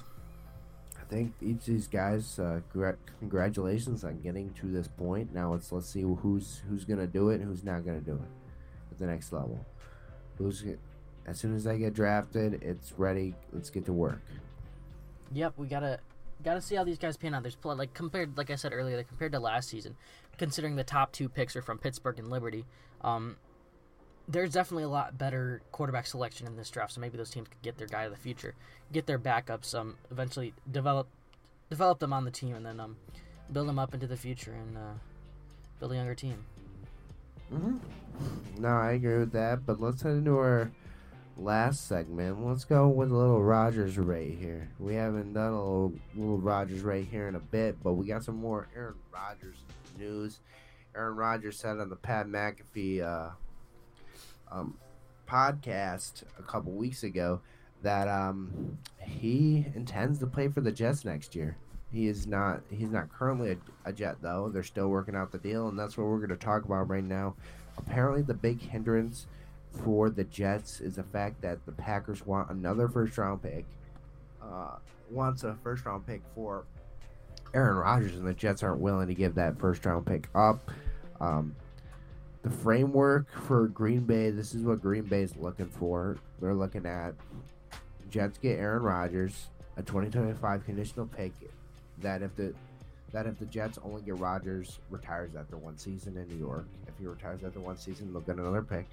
I 0.99 1.03
think 1.05 1.33
each 1.41 1.59
of 1.59 1.65
these 1.65 1.87
guys, 1.87 2.37
uh, 2.39 2.59
gra- 2.71 2.97
congratulations 3.19 4.03
on 4.03 4.19
getting 4.21 4.53
to 4.55 4.67
this 4.67 4.87
point. 4.87 5.33
Now 5.33 5.53
it's 5.53 5.71
let's 5.71 5.89
see 5.89 6.01
who's 6.01 6.61
who's 6.69 6.85
gonna 6.85 7.07
do 7.07 7.29
it 7.29 7.35
and 7.35 7.45
who's 7.45 7.63
not 7.63 7.85
gonna 7.85 8.01
do 8.01 8.13
it 8.13 8.91
at 8.91 8.97
the 8.99 9.07
next 9.07 9.31
level. 9.31 9.65
Who's 10.37 10.63
as 11.25 11.39
soon 11.39 11.55
as 11.55 11.63
they 11.65 11.77
get 11.77 11.93
drafted, 11.93 12.61
it's 12.63 12.93
ready. 12.97 13.35
Let's 13.51 13.69
get 13.69 13.85
to 13.85 13.93
work. 13.93 14.21
Yep, 15.33 15.53
we 15.57 15.67
gotta 15.67 15.99
gotta 16.43 16.61
see 16.61 16.75
how 16.75 16.83
these 16.83 16.97
guys 16.97 17.17
pan 17.17 17.33
out. 17.33 17.43
There's 17.43 17.55
pl- 17.55 17.75
like 17.75 17.93
compared, 17.93 18.37
like 18.37 18.49
I 18.49 18.55
said 18.55 18.73
earlier, 18.73 18.97
like, 18.97 19.07
compared 19.07 19.31
to 19.33 19.39
last 19.39 19.69
season, 19.69 19.95
considering 20.37 20.75
the 20.75 20.83
top 20.83 21.11
two 21.11 21.27
picks 21.27 21.55
are 21.55 21.61
from 21.61 21.77
Pittsburgh 21.77 22.19
and 22.19 22.29
Liberty. 22.29 22.65
Um, 23.01 23.37
there's 24.27 24.51
definitely 24.51 24.83
a 24.83 24.89
lot 24.89 25.17
better 25.17 25.61
quarterback 25.71 26.05
selection 26.05 26.47
in 26.47 26.55
this 26.55 26.69
draft. 26.69 26.93
So 26.93 27.01
maybe 27.01 27.17
those 27.17 27.29
teams 27.29 27.47
could 27.47 27.61
get 27.61 27.77
their 27.77 27.87
guy 27.87 28.03
of 28.03 28.11
the 28.11 28.17
future, 28.17 28.55
get 28.91 29.05
their 29.05 29.19
backups, 29.19 29.73
um, 29.73 29.95
eventually 30.11 30.53
develop 30.71 31.07
develop 31.69 31.99
them 31.99 32.13
on 32.13 32.25
the 32.25 32.31
team, 32.31 32.55
and 32.55 32.65
then 32.65 32.79
um, 32.79 32.97
build 33.51 33.67
them 33.67 33.79
up 33.79 33.93
into 33.93 34.07
the 34.07 34.17
future 34.17 34.53
and 34.53 34.77
uh, 34.77 34.93
build 35.79 35.91
a 35.91 35.95
younger 35.95 36.15
team. 36.15 36.43
Mm-hmm. 37.53 37.77
No, 38.61 38.69
I 38.69 38.91
agree 38.91 39.19
with 39.19 39.31
that. 39.33 39.65
But 39.65 39.79
let's 39.79 40.01
head 40.01 40.13
into 40.13 40.37
our 40.37 40.71
last 41.37 41.87
segment. 41.87 42.45
Let's 42.45 42.65
go 42.65 42.87
with 42.87 43.11
a 43.11 43.15
little 43.15 43.41
Rodgers 43.41 43.97
rate 43.97 44.37
here. 44.39 44.69
We 44.79 44.95
haven't 44.95 45.33
done 45.33 45.53
a 45.53 45.57
little, 45.57 45.93
little 46.15 46.37
Rodgers 46.39 46.81
rate 46.81 47.07
here 47.09 47.27
in 47.27 47.35
a 47.35 47.39
bit, 47.39 47.77
but 47.83 47.93
we 47.93 48.07
got 48.07 48.23
some 48.23 48.37
more 48.37 48.67
Aaron 48.75 48.95
Rodgers 49.13 49.55
news. 49.97 50.39
Aaron 50.95 51.15
Rodgers 51.15 51.57
said 51.57 51.79
on 51.79 51.89
the 51.89 51.95
Pat 51.95 52.27
McAfee 52.27 53.01
uh, 53.03 53.29
um, 54.51 54.77
podcast 55.27 56.23
a 56.39 56.43
couple 56.43 56.71
weeks 56.71 57.03
ago 57.03 57.41
that 57.83 58.07
um, 58.07 58.77
he 58.99 59.65
intends 59.75 60.19
to 60.19 60.27
play 60.27 60.47
for 60.47 60.61
the 60.61 60.71
Jets 60.71 61.05
next 61.05 61.35
year. 61.35 61.57
He 61.91 62.07
is 62.07 62.27
not. 62.27 62.61
He's 62.69 62.89
not 62.89 63.09
currently 63.09 63.51
a, 63.51 63.89
a 63.89 63.93
Jet 63.93 64.17
though. 64.21 64.49
They're 64.49 64.63
still 64.63 64.89
working 64.89 65.15
out 65.15 65.31
the 65.31 65.37
deal, 65.37 65.69
and 65.69 65.79
that's 65.79 65.97
what 65.97 66.07
we're 66.07 66.17
going 66.17 66.29
to 66.29 66.35
talk 66.35 66.65
about 66.65 66.89
right 66.89 67.03
now. 67.03 67.35
Apparently, 67.77 68.21
the 68.21 68.33
big 68.33 68.61
hindrance 68.61 69.27
for 69.71 70.09
the 70.09 70.23
Jets 70.25 70.81
is 70.81 70.95
the 70.95 71.03
fact 71.03 71.41
that 71.41 71.65
the 71.65 71.71
Packers 71.71 72.25
want 72.25 72.49
another 72.49 72.87
first 72.89 73.17
round 73.17 73.41
pick. 73.41 73.65
Uh, 74.41 74.75
wants 75.09 75.43
a 75.43 75.55
first 75.63 75.85
round 75.85 76.05
pick 76.05 76.21
for 76.35 76.65
Aaron 77.53 77.77
Rodgers, 77.77 78.15
and 78.15 78.27
the 78.27 78.33
Jets 78.33 78.63
aren't 78.63 78.81
willing 78.81 79.07
to 79.07 79.13
give 79.13 79.35
that 79.35 79.57
first 79.57 79.85
round 79.85 80.05
pick 80.05 80.27
up. 80.35 80.69
Um, 81.21 81.55
the 82.47 82.57
framework 82.57 83.27
for 83.45 83.67
Green 83.67 84.01
Bay, 84.01 84.29
this 84.29 84.53
is 84.53 84.63
what 84.63 84.81
Green 84.81 85.03
Bay 85.03 85.23
is 85.23 85.35
looking 85.35 85.67
for. 85.67 86.17
They're 86.39 86.53
looking 86.53 86.85
at 86.85 87.13
Jets 88.09 88.37
get 88.37 88.59
Aaron 88.59 88.83
Rodgers, 88.83 89.47
a 89.75 89.81
2025 89.81 90.65
conditional 90.65 91.07
pick. 91.07 91.33
That 92.01 92.21
if 92.21 92.35
the 92.35 92.53
that 93.11 93.25
if 93.25 93.39
the 93.39 93.45
Jets 93.45 93.79
only 93.83 94.01
get 94.01 94.17
Rodgers 94.19 94.79
retires 94.89 95.35
after 95.35 95.57
one 95.57 95.77
season 95.77 96.17
in 96.17 96.27
New 96.27 96.37
York, 96.37 96.67
if 96.87 96.93
he 96.99 97.05
retires 97.05 97.41
after 97.43 97.59
one 97.59 97.77
season, 97.77 98.11
they'll 98.11 98.21
get 98.21 98.37
another 98.37 98.61
pick. 98.61 98.85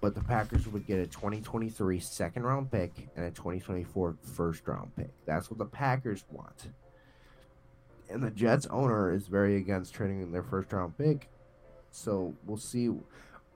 But 0.00 0.14
the 0.14 0.22
Packers 0.22 0.66
would 0.66 0.86
get 0.86 0.98
a 0.98 1.06
2023 1.06 2.00
second 2.00 2.42
round 2.42 2.70
pick 2.70 3.08
and 3.16 3.24
a 3.24 3.30
2024 3.30 4.16
first 4.20 4.66
round 4.66 4.94
pick. 4.96 5.10
That's 5.26 5.50
what 5.50 5.58
the 5.58 5.64
Packers 5.64 6.24
want. 6.30 6.68
And 8.10 8.22
the 8.22 8.30
Jets 8.30 8.66
owner 8.66 9.14
is 9.14 9.28
very 9.28 9.56
against 9.56 9.94
trading 9.94 10.32
their 10.32 10.42
first 10.42 10.72
round 10.72 10.98
pick. 10.98 11.28
So 11.92 12.34
we'll 12.44 12.56
see 12.56 12.90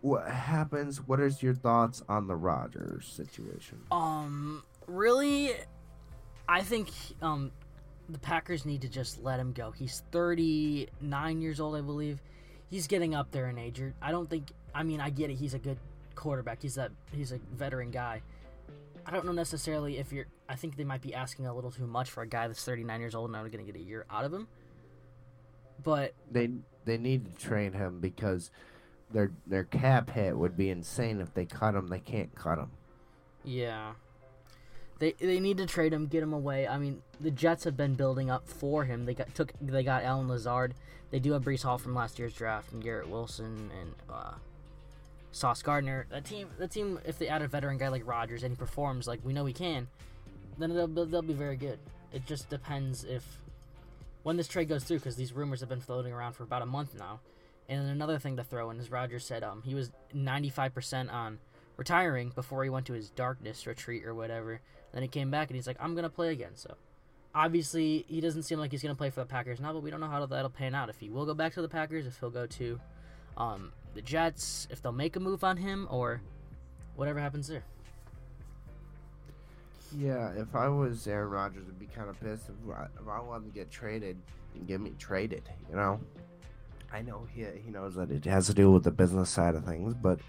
what 0.02 0.28
happens. 0.30 0.98
What 1.06 1.20
is 1.20 1.42
your 1.42 1.54
thoughts 1.54 2.02
on 2.08 2.28
the 2.28 2.36
Rodgers 2.36 3.06
situation? 3.06 3.82
Um, 3.90 4.62
really, 4.86 5.54
I 6.48 6.62
think 6.62 6.90
um, 7.22 7.50
the 8.08 8.18
Packers 8.18 8.64
need 8.64 8.82
to 8.82 8.88
just 8.88 9.22
let 9.22 9.40
him 9.40 9.52
go. 9.52 9.70
He's 9.72 10.02
39 10.12 11.40
years 11.40 11.60
old, 11.60 11.76
I 11.76 11.80
believe. 11.80 12.20
He's 12.68 12.86
getting 12.86 13.14
up 13.14 13.30
there 13.30 13.48
in 13.48 13.58
age. 13.58 13.82
I 14.02 14.10
don't 14.10 14.28
think. 14.28 14.52
I 14.74 14.82
mean, 14.82 15.00
I 15.00 15.10
get 15.10 15.30
it. 15.30 15.34
He's 15.34 15.54
a 15.54 15.58
good 15.58 15.78
quarterback. 16.14 16.62
He's 16.62 16.74
that. 16.74 16.90
He's 17.12 17.32
a 17.32 17.40
veteran 17.54 17.90
guy. 17.90 18.22
I 19.06 19.12
don't 19.12 19.24
know 19.24 19.32
necessarily 19.32 19.98
if 19.98 20.12
you're. 20.12 20.26
I 20.48 20.56
think 20.56 20.76
they 20.76 20.84
might 20.84 21.00
be 21.00 21.14
asking 21.14 21.46
a 21.46 21.54
little 21.54 21.70
too 21.70 21.86
much 21.86 22.10
for 22.10 22.22
a 22.22 22.26
guy 22.26 22.48
that's 22.48 22.64
39 22.64 23.00
years 23.00 23.14
old 23.14 23.26
and 23.26 23.32
not 23.32 23.50
going 23.50 23.64
to 23.64 23.72
get 23.72 23.80
a 23.80 23.84
year 23.84 24.04
out 24.10 24.24
of 24.24 24.32
him. 24.34 24.48
But 25.82 26.14
they 26.30 26.50
they 26.86 26.96
need 26.96 27.36
to 27.36 27.42
train 27.42 27.72
him 27.74 28.00
because 28.00 28.50
their 29.10 29.32
their 29.46 29.64
cap 29.64 30.10
hit 30.10 30.36
would 30.36 30.56
be 30.56 30.70
insane 30.70 31.20
if 31.20 31.34
they 31.34 31.44
cut 31.44 31.74
him. 31.74 31.88
They 31.88 31.98
can't 31.98 32.34
cut 32.34 32.58
him. 32.58 32.70
Yeah. 33.44 33.92
They 34.98 35.12
they 35.12 35.40
need 35.40 35.58
to 35.58 35.66
trade 35.66 35.92
him, 35.92 36.06
get 36.06 36.22
him 36.22 36.32
away. 36.32 36.66
I 36.66 36.78
mean, 36.78 37.02
the 37.20 37.30
Jets 37.30 37.64
have 37.64 37.76
been 37.76 37.94
building 37.94 38.30
up 38.30 38.48
for 38.48 38.84
him. 38.84 39.04
They 39.04 39.14
got 39.14 39.34
took 39.34 39.52
they 39.60 39.82
got 39.82 40.04
Allen 40.04 40.28
Lazard. 40.28 40.74
They 41.10 41.18
do 41.18 41.32
have 41.32 41.42
Breece 41.42 41.62
Hall 41.62 41.78
from 41.78 41.94
last 41.94 42.18
year's 42.18 42.32
draft 42.32 42.72
and 42.72 42.82
Garrett 42.82 43.08
Wilson 43.08 43.70
and 43.80 43.94
uh, 44.10 44.32
Sauce 45.32 45.62
Gardner. 45.62 46.06
That 46.10 46.24
team, 46.24 46.48
the 46.58 46.66
team, 46.66 46.98
if 47.04 47.18
they 47.18 47.28
add 47.28 47.42
a 47.42 47.48
veteran 47.48 47.78
guy 47.78 47.88
like 47.88 48.06
Rodgers 48.06 48.42
and 48.42 48.52
he 48.52 48.56
performs 48.56 49.06
like 49.06 49.20
we 49.22 49.32
know 49.32 49.44
he 49.44 49.52
can, 49.52 49.86
then 50.58 50.74
they'll 50.74 50.88
they'll 50.88 51.22
be 51.22 51.34
very 51.34 51.56
good. 51.56 51.78
It 52.12 52.26
just 52.26 52.48
depends 52.48 53.04
if 53.04 53.38
when 54.26 54.36
this 54.36 54.48
trade 54.48 54.68
goes 54.68 54.82
through 54.82 54.98
because 54.98 55.14
these 55.14 55.32
rumors 55.32 55.60
have 55.60 55.68
been 55.68 55.80
floating 55.80 56.12
around 56.12 56.32
for 56.32 56.42
about 56.42 56.60
a 56.60 56.66
month 56.66 56.96
now. 56.98 57.20
And 57.68 57.88
another 57.88 58.18
thing 58.18 58.36
to 58.38 58.42
throw 58.42 58.70
in 58.70 58.80
is 58.80 58.90
Roger 58.90 59.20
said 59.20 59.44
um 59.44 59.62
he 59.64 59.72
was 59.72 59.92
95% 60.12 61.12
on 61.12 61.38
retiring 61.76 62.32
before 62.34 62.64
he 62.64 62.68
went 62.68 62.86
to 62.86 62.92
his 62.92 63.08
darkness 63.10 63.68
retreat 63.68 64.04
or 64.04 64.16
whatever. 64.16 64.60
Then 64.92 65.02
he 65.02 65.08
came 65.08 65.30
back 65.30 65.48
and 65.48 65.54
he's 65.54 65.68
like, 65.68 65.76
I'm 65.78 65.94
gonna 65.94 66.10
play 66.10 66.32
again. 66.32 66.56
So 66.56 66.74
obviously 67.36 68.04
he 68.08 68.20
doesn't 68.20 68.42
seem 68.42 68.58
like 68.58 68.72
he's 68.72 68.82
gonna 68.82 68.96
play 68.96 69.10
for 69.10 69.20
the 69.20 69.26
Packers 69.26 69.60
now, 69.60 69.72
but 69.72 69.84
we 69.84 69.92
don't 69.92 70.00
know 70.00 70.08
how 70.08 70.26
that'll 70.26 70.50
pan 70.50 70.74
out. 70.74 70.88
If 70.88 70.98
he 70.98 71.08
will 71.08 71.24
go 71.24 71.34
back 71.34 71.54
to 71.54 71.62
the 71.62 71.68
Packers, 71.68 72.04
if 72.04 72.18
he'll 72.18 72.28
go 72.28 72.46
to 72.48 72.80
um, 73.36 73.70
the 73.94 74.02
Jets, 74.02 74.66
if 74.72 74.82
they'll 74.82 74.90
make 74.90 75.14
a 75.14 75.20
move 75.20 75.44
on 75.44 75.56
him, 75.56 75.86
or 75.88 76.20
whatever 76.96 77.20
happens 77.20 77.46
there. 77.46 77.62
Yeah, 79.98 80.30
if 80.36 80.54
I 80.54 80.68
was 80.68 81.06
Aaron 81.06 81.30
Rodgers, 81.30 81.64
I'd 81.66 81.78
be 81.78 81.86
kind 81.86 82.10
of 82.10 82.20
pissed 82.20 82.50
if 82.50 82.74
I, 82.74 82.84
if 83.00 83.08
I 83.08 83.18
wanted 83.20 83.46
to 83.46 83.52
get 83.52 83.70
traded 83.70 84.18
and 84.54 84.66
get 84.66 84.80
me 84.80 84.92
traded. 84.98 85.42
You 85.70 85.76
know, 85.76 86.00
I 86.92 87.00
know 87.00 87.26
he 87.34 87.46
he 87.64 87.70
knows 87.70 87.94
that 87.94 88.10
it 88.10 88.24
has 88.26 88.46
to 88.48 88.54
do 88.54 88.70
with 88.70 88.84
the 88.84 88.90
business 88.90 89.30
side 89.30 89.54
of 89.54 89.64
things, 89.64 89.94
but 89.94 90.20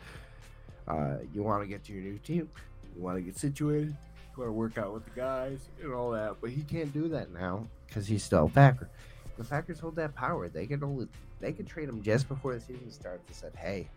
uh, 0.88 1.16
you 1.34 1.44
want 1.44 1.64
to 1.64 1.68
get 1.68 1.84
to 1.86 1.94
your 1.94 2.02
new 2.02 2.18
team, 2.20 2.50
you 2.96 3.02
want 3.02 3.18
to 3.18 3.22
get 3.22 3.38
situated, 3.38 3.90
you 3.90 4.38
want 4.38 4.48
to 4.48 4.54
work 4.54 4.78
out 4.78 4.94
with 4.94 5.04
the 5.04 5.12
guys 5.12 5.60
and 5.84 5.94
all 5.94 6.12
that. 6.12 6.38
But 6.40 6.52
he 6.52 6.62
can't 6.62 6.94
do 6.94 7.10
that 7.10 7.34
now 7.34 7.68
because 7.88 8.08
he's 8.08 8.24
still 8.24 8.46
a 8.46 8.50
Packer. 8.50 8.90
The 9.38 9.44
Packers 9.44 9.80
hold 9.80 9.98
that 9.98 10.16
power. 10.16 10.48
They 10.48 10.66
can 10.66 10.82
only 10.82 11.10
they 11.42 11.52
can 11.52 11.66
trade 11.66 11.90
him 11.90 12.02
just 12.02 12.30
before 12.30 12.56
the 12.56 12.62
season 12.62 12.90
starts. 12.90 13.22
They 13.28 13.34
said, 13.34 13.54
"Hey, 13.58 13.90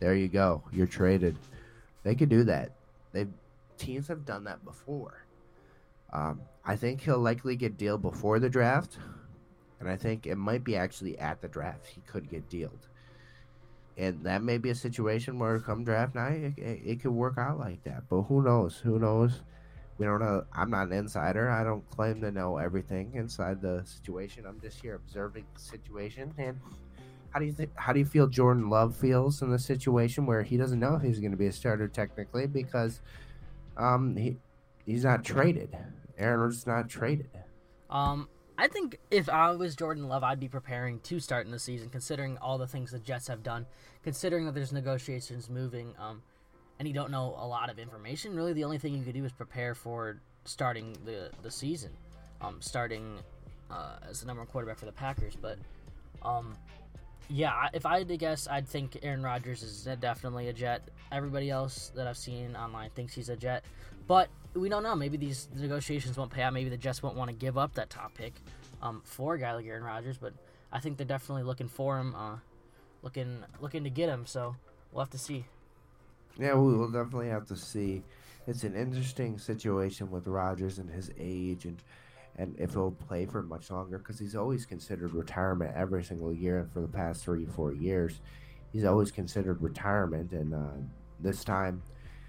there 0.00 0.16
you 0.16 0.26
go, 0.26 0.64
you're 0.72 0.88
traded." 0.88 1.36
They 2.02 2.16
could 2.16 2.28
do 2.28 2.42
that. 2.44 2.72
They 3.12 3.26
teams 3.78 4.08
have 4.08 4.24
done 4.24 4.44
that 4.44 4.64
before. 4.64 5.24
Um, 6.12 6.40
I 6.64 6.76
think 6.76 7.02
he'll 7.02 7.18
likely 7.18 7.56
get 7.56 7.76
deal 7.76 7.98
before 7.98 8.38
the 8.38 8.48
draft, 8.48 8.98
and 9.80 9.88
I 9.88 9.96
think 9.96 10.26
it 10.26 10.36
might 10.36 10.64
be 10.64 10.76
actually 10.76 11.18
at 11.18 11.40
the 11.40 11.48
draft 11.48 11.86
he 11.86 12.00
could 12.02 12.30
get 12.30 12.48
dealed. 12.48 12.88
And 13.96 14.22
that 14.24 14.42
may 14.42 14.58
be 14.58 14.70
a 14.70 14.74
situation 14.74 15.38
where 15.38 15.58
come 15.58 15.84
draft 15.84 16.14
night, 16.14 16.54
it, 16.56 16.58
it, 16.58 16.80
it 16.84 17.00
could 17.02 17.10
work 17.10 17.36
out 17.36 17.58
like 17.58 17.82
that. 17.84 18.08
But 18.08 18.22
who 18.22 18.42
knows? 18.42 18.76
Who 18.78 18.98
knows? 18.98 19.40
We 19.98 20.06
don't 20.06 20.20
know. 20.20 20.44
I'm 20.52 20.70
not 20.70 20.86
an 20.86 20.92
insider. 20.92 21.50
I 21.50 21.64
don't 21.64 21.88
claim 21.90 22.20
to 22.20 22.30
know 22.30 22.58
everything 22.58 23.10
inside 23.14 23.60
the 23.60 23.82
situation. 23.84 24.46
I'm 24.46 24.60
just 24.60 24.80
here 24.80 24.94
observing 24.94 25.44
the 25.52 25.60
situation. 25.60 26.32
And 26.38 26.60
how 27.30 27.40
do 27.40 27.46
you 27.46 27.52
think? 27.52 27.70
How 27.74 27.92
do 27.92 27.98
you 27.98 28.04
feel 28.04 28.28
Jordan 28.28 28.70
Love 28.70 28.94
feels 28.96 29.42
in 29.42 29.50
the 29.50 29.58
situation 29.58 30.24
where 30.24 30.44
he 30.44 30.56
doesn't 30.56 30.78
know 30.78 30.94
if 30.94 31.02
he's 31.02 31.18
going 31.18 31.32
to 31.32 31.36
be 31.36 31.48
a 31.48 31.52
starter 31.52 31.88
technically 31.88 32.46
because 32.46 33.00
um 33.78 34.16
he 34.16 34.36
he's 34.84 35.04
not 35.04 35.24
traded. 35.24 35.70
Aaron 35.72 35.94
Aaron's 36.18 36.66
not 36.66 36.88
traded. 36.88 37.30
Um, 37.88 38.28
I 38.58 38.66
think 38.66 38.98
if 39.10 39.28
I 39.28 39.52
was 39.52 39.76
Jordan 39.76 40.08
Love, 40.08 40.24
I'd 40.24 40.40
be 40.40 40.48
preparing 40.48 40.98
to 41.00 41.20
start 41.20 41.46
in 41.46 41.52
the 41.52 41.58
season, 41.60 41.88
considering 41.88 42.36
all 42.38 42.58
the 42.58 42.66
things 42.66 42.90
the 42.90 42.98
Jets 42.98 43.28
have 43.28 43.42
done, 43.42 43.66
considering 44.02 44.46
that 44.46 44.54
there's 44.54 44.72
negotiations 44.72 45.48
moving. 45.48 45.94
Um, 45.98 46.22
and 46.78 46.86
you 46.86 46.94
don't 46.94 47.10
know 47.10 47.36
a 47.38 47.46
lot 47.46 47.70
of 47.70 47.78
information, 47.78 48.34
really 48.34 48.52
the 48.52 48.64
only 48.64 48.78
thing 48.78 48.94
you 48.94 49.04
could 49.04 49.14
do 49.14 49.24
is 49.24 49.32
prepare 49.32 49.74
for 49.74 50.20
starting 50.44 50.96
the 51.04 51.30
the 51.42 51.50
season, 51.50 51.90
um, 52.40 52.56
starting 52.60 53.18
uh, 53.70 53.96
as 54.08 54.20
the 54.20 54.26
number 54.26 54.42
one 54.42 54.48
quarterback 54.48 54.78
for 54.78 54.86
the 54.86 54.92
Packers. 54.92 55.36
But 55.40 55.58
um, 56.22 56.56
yeah, 57.28 57.68
if 57.72 57.84
I 57.84 57.98
had 57.98 58.08
to 58.08 58.16
guess, 58.16 58.48
I'd 58.48 58.66
think 58.66 58.98
Aaron 59.02 59.22
Rodgers 59.22 59.62
is 59.62 59.88
definitely 60.00 60.48
a 60.48 60.52
Jet. 60.52 60.88
Everybody 61.12 61.50
else 61.50 61.92
that 61.94 62.06
I've 62.06 62.16
seen 62.16 62.56
online 62.56 62.90
thinks 62.90 63.14
he's 63.14 63.28
a 63.28 63.36
Jet, 63.36 63.64
but 64.06 64.28
we 64.54 64.68
don't 64.68 64.82
know. 64.82 64.94
Maybe 64.94 65.16
these 65.16 65.48
negotiations 65.54 66.16
won't 66.16 66.30
pay 66.30 66.42
out. 66.42 66.52
Maybe 66.52 66.70
the 66.70 66.76
Jets 66.76 67.02
won't 67.02 67.16
want 67.16 67.30
to 67.30 67.36
give 67.36 67.58
up 67.58 67.74
that 67.74 67.90
top 67.90 68.14
pick 68.14 68.34
um, 68.82 69.02
for 69.04 69.34
a 69.34 69.38
guy 69.38 69.54
like 69.54 69.66
Aaron 69.66 69.84
Rodgers. 69.84 70.16
But 70.16 70.32
I 70.72 70.80
think 70.80 70.96
they're 70.96 71.06
definitely 71.06 71.42
looking 71.42 71.68
for 71.68 71.98
him, 71.98 72.14
uh, 72.14 72.36
looking 73.02 73.44
looking 73.60 73.84
to 73.84 73.90
get 73.90 74.08
him. 74.08 74.26
So 74.26 74.56
we'll 74.92 75.04
have 75.04 75.10
to 75.10 75.18
see. 75.18 75.44
Yeah, 76.38 76.54
we 76.54 76.74
will 76.74 76.90
definitely 76.90 77.28
have 77.28 77.46
to 77.46 77.56
see. 77.56 78.02
It's 78.46 78.64
an 78.64 78.74
interesting 78.74 79.38
situation 79.38 80.10
with 80.10 80.26
Rodgers 80.26 80.78
and 80.78 80.88
his 80.88 81.10
age, 81.18 81.66
and 81.66 81.76
and 82.38 82.54
if 82.58 82.72
he'll 82.72 82.92
play 82.92 83.26
for 83.26 83.42
much 83.42 83.70
longer, 83.70 83.98
because 83.98 84.18
he's 84.18 84.36
always 84.36 84.64
considered 84.64 85.12
retirement 85.12 85.72
every 85.76 86.04
single 86.04 86.32
year 86.32 86.68
for 86.72 86.80
the 86.80 86.88
past 86.88 87.24
three, 87.24 87.44
four 87.44 87.74
years. 87.74 88.20
He's 88.72 88.84
always 88.84 89.10
considered 89.10 89.60
retirement, 89.60 90.32
and 90.32 90.54
uh, 90.54 90.78
this 91.20 91.42
time 91.42 91.82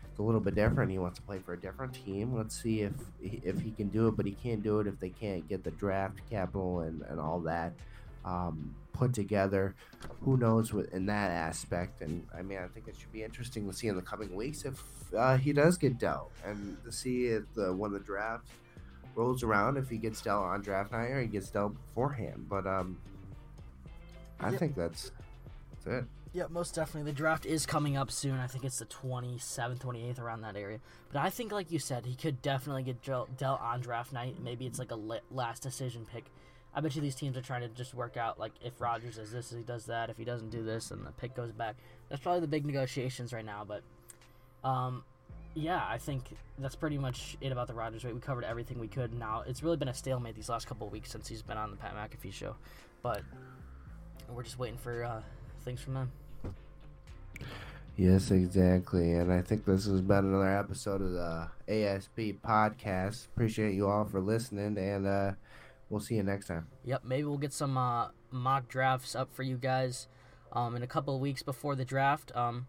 it's 0.10 0.20
a 0.20 0.24
little 0.24 0.42
bit 0.42 0.56
different. 0.56 0.92
He 0.92 0.98
wants 0.98 1.20
to 1.20 1.22
play 1.22 1.40
for 1.40 1.54
a 1.54 1.60
different 1.60 1.94
team. 1.94 2.36
Let's 2.36 2.60
see 2.62 2.82
if 2.82 2.94
if 3.22 3.62
he 3.62 3.72
can 3.72 3.90
do 3.90 4.08
it, 4.08 4.18
but 4.18 4.26
he 4.26 4.32
can't 4.32 4.64
do 4.64 4.80
it 4.80 4.88
if 4.88 5.00
they 5.00 5.10
can't 5.10 5.48
get 5.48 5.64
the 5.64 5.72
draft 5.72 6.20
capital 6.30 6.82
and, 6.82 7.04
and 7.04 7.20
all 7.20 7.40
that 7.42 7.74
um, 8.26 8.76
put 8.94 9.14
together. 9.14 9.76
Who 10.22 10.38
knows 10.38 10.74
what 10.74 10.88
in 10.90 11.06
that 11.06 11.32
aspect? 11.32 12.02
And 12.02 12.26
I 12.38 12.42
mean, 12.42 12.58
I 12.58 12.68
think 12.68 12.88
it 12.88 12.96
should 12.98 13.12
be 13.12 13.24
interesting 13.24 13.70
to 13.70 13.76
see 13.76 13.88
in 13.88 13.96
the 13.96 14.02
coming 14.02 14.36
weeks 14.36 14.66
if 14.66 14.82
uh, 15.16 15.38
he 15.38 15.54
does 15.54 15.78
get 15.78 16.00
dealt, 16.00 16.32
and 16.46 16.78
to 16.84 16.92
see 16.92 17.28
if 17.28 17.44
the 17.54 17.74
when 17.74 17.92
the 17.92 18.00
draft 18.00 18.48
rolls 19.20 19.44
around, 19.44 19.78
if 19.78 19.90
he 19.90 19.98
gets 19.98 20.22
dealt 20.22 20.44
on 20.46 20.62
draft 20.62 20.92
night 20.92 21.10
or 21.12 21.22
he 21.22 21.28
gets 21.28 21.50
dealt 21.50 21.74
beforehand. 21.74 22.48
But 22.50 22.66
um, 22.66 22.98
I 24.40 24.50
Yep. 24.52 24.60
think 24.60 24.76
that's 24.76 25.12
that's 25.74 25.86
it. 26.04 26.06
Yeah, 26.32 26.46
most 26.50 26.76
definitely. 26.76 27.12
The 27.12 27.18
draft 27.18 27.46
is 27.48 27.66
coming 27.66 27.98
up 27.98 28.12
soon. 28.12 28.40
I 28.40 28.46
think 28.46 28.64
it's 28.64 28.78
the 28.78 28.86
27th, 28.86 29.80
28th, 29.80 30.20
around 30.20 30.42
that 30.42 30.56
area. 30.56 30.80
But 31.12 31.22
I 31.22 31.32
think, 31.32 31.52
like 31.52 31.72
you 31.72 31.80
said, 31.80 32.06
he 32.06 32.16
could 32.16 32.42
definitely 32.44 32.84
get 32.84 33.02
dealt 33.04 33.36
dealt 33.38 33.60
on 33.62 33.82
draft 33.82 34.14
night. 34.14 34.36
Maybe 34.42 34.66
it's 34.68 34.80
like 34.80 34.92
a 34.92 35.00
last 35.32 35.64
decision 35.64 36.06
pick. 36.06 36.26
I 36.74 36.82
bet 36.82 36.96
you 36.96 37.02
these 37.02 37.16
teams 37.16 37.36
are 37.36 37.42
trying 37.42 37.62
to 37.62 37.68
just 37.68 37.96
work 37.96 38.16
out, 38.16 38.40
like, 38.40 38.52
if 38.62 38.80
Rodgers 38.80 39.16
does 39.16 39.32
this, 39.32 39.50
he 39.50 39.64
does 39.64 39.88
that. 39.88 40.12
If 40.12 40.18
he 40.18 40.24
doesn't 40.24 40.52
do 40.52 40.64
this, 40.64 40.90
then 40.90 41.04
the 41.04 41.12
pick 41.12 41.36
goes 41.36 41.52
back. 41.52 41.76
That's 42.10 42.22
probably 42.22 42.42
the 42.42 42.48
big 42.48 42.64
negotiations 42.64 43.34
right 43.34 43.44
now. 43.44 43.66
But 43.68 43.82
um, 44.64 45.04
yeah, 45.56 45.86
I 45.88 45.98
think 45.98 46.24
that's 46.58 46.76
pretty 46.76 46.98
much 46.98 47.38
it 47.42 47.52
about 47.52 47.68
the 47.68 47.74
Rodgers 47.74 48.04
rate. 48.04 48.14
We 48.14 48.22
covered 48.22 48.44
everything 48.44 48.80
we 48.80 48.88
could. 48.88 49.14
Now 49.14 49.44
it's 49.46 49.64
really 49.64 49.78
been 49.78 49.88
a 49.88 49.94
stalemate 49.94 50.36
these 50.36 50.50
last 50.50 50.68
couple 50.68 50.88
of 50.88 50.94
weeks 50.94 51.12
since 51.12 51.28
he's 51.28 51.42
been 51.42 51.58
on 51.58 51.72
the 51.72 51.78
Pat 51.78 51.96
McAfee 51.96 52.34
show, 52.34 52.56
but 53.02 53.22
we're 54.30 54.44
just 54.44 54.60
waiting 54.60 54.78
for 54.78 55.04
uh, 55.04 55.22
things 55.64 55.82
from 55.82 55.96
them. 55.96 56.12
Yes, 57.98 58.32
exactly. 58.32 59.14
And 59.14 59.32
I 59.32 59.42
think 59.42 59.66
this 59.66 59.86
has 59.86 60.02
been 60.02 60.20
another 60.20 60.58
episode 60.58 61.02
of 61.02 61.12
the 61.12 61.50
ASP 61.68 62.42
podcast. 62.42 63.28
Appreciate 63.28 63.74
you 63.74 63.90
all 63.90 64.06
for 64.06 64.22
listening, 64.22 64.78
and 64.78 65.06
uh, 65.06 65.32
we'll 65.90 66.00
see 66.00 66.16
you 66.16 66.24
next 66.24 66.48
time. 66.48 66.68
Yep, 66.86 67.04
maybe 67.04 67.26
we'll 67.26 67.38
get 67.38 67.52
some 67.52 67.78
uh, 67.78 68.08
mock 68.32 68.70
drafts 68.70 69.16
up 69.16 69.34
for 69.34 69.44
you 69.44 69.58
guys 69.58 70.08
um, 70.54 70.76
in 70.78 70.84
a 70.84 70.88
couple 70.88 71.14
of 71.14 71.20
weeks 71.20 71.44
before 71.44 71.76
the 71.76 71.84
draft. 71.84 72.34
Um, 72.36 72.68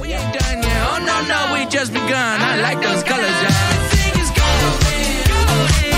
we 0.00 0.12
ain't 0.12 0.32
done 0.38 0.62
yet. 0.62 0.86
Oh 0.90 0.98
no 0.98 1.16
no, 1.28 1.54
we 1.54 1.66
just 1.70 1.92
begun. 1.92 2.40
I 2.40 2.60
like 2.60 2.80
those 2.82 3.02
colors. 3.02 3.30
Everything 3.30 4.20
is 4.22 4.30
golden. 4.30 4.72
golden. 5.28 5.91